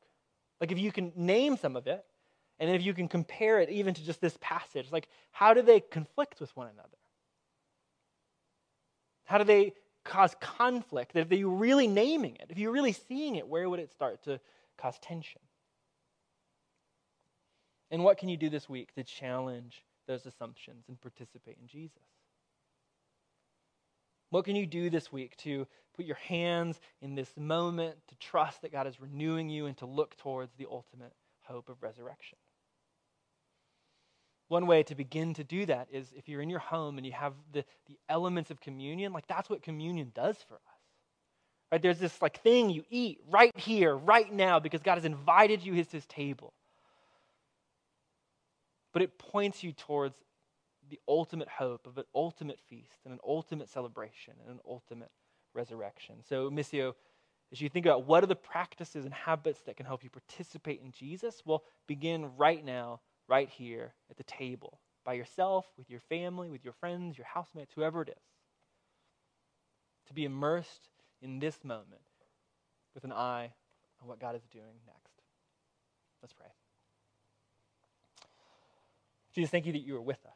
Like 0.58 0.72
if 0.72 0.78
you 0.78 0.90
can 0.90 1.12
name 1.14 1.58
some 1.58 1.76
of 1.76 1.86
it, 1.86 2.02
and 2.58 2.70
if 2.70 2.82
you 2.82 2.94
can 2.94 3.06
compare 3.06 3.60
it 3.60 3.68
even 3.68 3.92
to 3.92 4.02
just 4.02 4.22
this 4.22 4.38
passage, 4.40 4.86
like 4.90 5.06
how 5.32 5.52
do 5.52 5.60
they 5.60 5.80
conflict 5.80 6.40
with 6.40 6.56
one 6.56 6.68
another? 6.72 6.88
How 9.24 9.36
do 9.36 9.44
they 9.44 9.74
cause 10.02 10.34
conflict? 10.40 11.14
If 11.14 11.30
you're 11.30 11.50
really 11.50 11.88
naming 11.88 12.36
it, 12.36 12.46
if 12.48 12.56
you're 12.56 12.72
really 12.72 12.94
seeing 12.94 13.36
it, 13.36 13.46
where 13.46 13.68
would 13.68 13.80
it 13.80 13.90
start 13.90 14.22
to 14.22 14.40
cause 14.80 14.98
tension? 15.00 15.40
And 17.90 18.04
what 18.04 18.18
can 18.18 18.28
you 18.28 18.36
do 18.36 18.48
this 18.48 18.68
week 18.68 18.94
to 18.94 19.02
challenge 19.02 19.82
those 20.06 20.26
assumptions 20.26 20.84
and 20.88 21.00
participate 21.00 21.58
in 21.60 21.66
Jesus? 21.66 22.02
What 24.30 24.44
can 24.44 24.54
you 24.54 24.66
do 24.66 24.90
this 24.90 25.12
week 25.12 25.36
to 25.38 25.66
put 25.96 26.04
your 26.04 26.16
hands 26.16 26.80
in 27.02 27.16
this 27.16 27.36
moment, 27.36 27.96
to 28.08 28.14
trust 28.16 28.62
that 28.62 28.72
God 28.72 28.86
is 28.86 29.00
renewing 29.00 29.48
you, 29.48 29.66
and 29.66 29.76
to 29.78 29.86
look 29.86 30.16
towards 30.16 30.52
the 30.54 30.66
ultimate 30.70 31.12
hope 31.42 31.68
of 31.68 31.82
resurrection? 31.82 32.38
One 34.46 34.66
way 34.66 34.82
to 34.84 34.94
begin 34.94 35.34
to 35.34 35.44
do 35.44 35.66
that 35.66 35.88
is 35.92 36.12
if 36.16 36.28
you're 36.28 36.42
in 36.42 36.50
your 36.50 36.60
home 36.60 36.96
and 36.96 37.06
you 37.06 37.12
have 37.12 37.34
the, 37.52 37.64
the 37.86 37.98
elements 38.08 38.50
of 38.50 38.60
communion, 38.60 39.12
like 39.12 39.26
that's 39.26 39.50
what 39.50 39.62
communion 39.62 40.10
does 40.14 40.36
for 40.48 40.54
us. 40.54 40.69
Right? 41.70 41.80
There's 41.80 41.98
this 41.98 42.20
like 42.20 42.42
thing 42.42 42.70
you 42.70 42.84
eat 42.90 43.20
right 43.30 43.56
here, 43.56 43.96
right 43.96 44.32
now, 44.32 44.58
because 44.58 44.82
God 44.82 44.96
has 44.96 45.04
invited 45.04 45.64
you 45.64 45.74
to 45.76 45.84
his 45.90 46.06
table. 46.06 46.52
But 48.92 49.02
it 49.02 49.18
points 49.18 49.62
you 49.62 49.72
towards 49.72 50.16
the 50.88 50.98
ultimate 51.06 51.48
hope 51.48 51.86
of 51.86 51.96
an 51.98 52.04
ultimate 52.14 52.58
feast 52.68 52.98
and 53.04 53.14
an 53.14 53.20
ultimate 53.26 53.68
celebration 53.68 54.34
and 54.42 54.54
an 54.54 54.60
ultimate 54.68 55.10
resurrection. 55.54 56.16
So, 56.28 56.50
Missio, 56.50 56.94
as 57.52 57.60
you 57.60 57.68
think 57.68 57.86
about 57.86 58.06
what 58.06 58.24
are 58.24 58.28
the 58.28 58.36
practices 58.36 59.04
and 59.04 59.14
habits 59.14 59.60
that 59.62 59.76
can 59.76 59.86
help 59.86 60.02
you 60.02 60.10
participate 60.10 60.80
in 60.84 60.90
Jesus, 60.90 61.42
well, 61.44 61.62
begin 61.86 62.30
right 62.36 62.64
now, 62.64 63.00
right 63.28 63.48
here 63.48 63.92
at 64.10 64.16
the 64.16 64.24
table, 64.24 64.80
by 65.04 65.14
yourself, 65.14 65.66
with 65.78 65.88
your 65.88 66.00
family, 66.00 66.50
with 66.50 66.64
your 66.64 66.74
friends, 66.74 67.16
your 67.16 67.26
housemates, 67.26 67.72
whoever 67.74 68.02
it 68.02 68.08
is. 68.08 68.22
To 70.08 70.14
be 70.14 70.24
immersed 70.24 70.88
in 71.22 71.38
this 71.38 71.58
moment 71.64 72.00
with 72.94 73.04
an 73.04 73.12
eye 73.12 73.52
on 74.00 74.08
what 74.08 74.18
God 74.18 74.34
is 74.34 74.42
doing 74.50 74.74
next. 74.86 75.22
Let's 76.22 76.32
pray. 76.32 76.46
Jesus, 79.34 79.50
thank 79.50 79.66
you 79.66 79.72
that 79.72 79.80
you 79.80 79.96
are 79.96 80.02
with 80.02 80.24
us. 80.26 80.32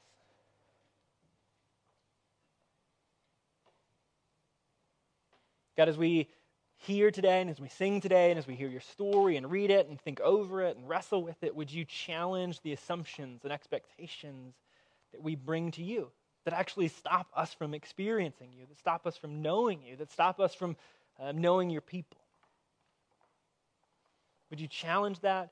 God, 5.77 5.89
as 5.89 5.99
we 5.99 6.29
hear 6.77 7.11
today 7.11 7.41
and 7.41 7.51
as 7.51 7.59
we 7.59 7.69
sing 7.69 8.01
today 8.01 8.31
and 8.31 8.39
as 8.39 8.47
we 8.47 8.55
hear 8.55 8.69
your 8.69 8.81
story 8.81 9.37
and 9.37 9.51
read 9.51 9.71
it 9.71 9.89
and 9.89 10.01
think 10.01 10.21
over 10.21 10.63
it 10.63 10.77
and 10.77 10.89
wrestle 10.89 11.23
with 11.23 11.43
it, 11.43 11.57
would 11.57 11.73
you 11.73 11.85
challenge 11.85 12.61
the 12.61 12.73
assumptions 12.73 13.43
and 13.43 13.53
expectations 13.53 14.55
that 15.13 15.23
we 15.23 15.35
bring 15.35 15.71
to 15.73 15.83
you 15.83 16.11
that 16.45 16.55
actually 16.55 16.89
stop 16.89 17.29
us 17.35 17.53
from 17.55 17.75
experiencing 17.75 18.51
you, 18.53 18.67
that 18.69 18.79
stop 18.79 19.07
us 19.07 19.17
from 19.17 19.43
knowing 19.43 19.83
you, 19.83 19.97
that 19.97 20.13
stop 20.13 20.41
us 20.41 20.55
from 20.55 20.77
uh, 21.21 21.33
knowing 21.33 21.71
your 21.71 21.81
people? 21.81 22.19
Would 24.51 24.61
you 24.61 24.69
challenge 24.69 25.21
that 25.21 25.51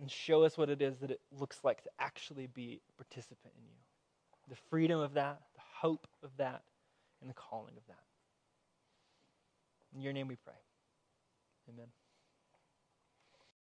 and 0.00 0.10
show 0.10 0.44
us 0.44 0.58
what 0.58 0.68
it 0.68 0.82
is 0.82 0.98
that 0.98 1.10
it 1.10 1.20
looks 1.38 1.58
like 1.64 1.82
to 1.84 1.90
actually 1.98 2.46
be 2.46 2.80
a 2.88 3.02
participant 3.02 3.54
in 3.56 3.64
you? 3.64 3.78
The 4.50 4.56
freedom 4.70 5.00
of 5.00 5.14
that, 5.14 5.40
the 5.54 5.62
hope 5.80 6.06
of 6.22 6.30
that, 6.36 6.62
and 7.20 7.30
the 7.30 7.34
calling 7.34 7.74
of 7.76 7.86
that. 7.88 8.02
In 9.94 10.02
your 10.02 10.12
name 10.12 10.28
we 10.28 10.36
pray. 10.36 10.54
Amen. 11.72 11.86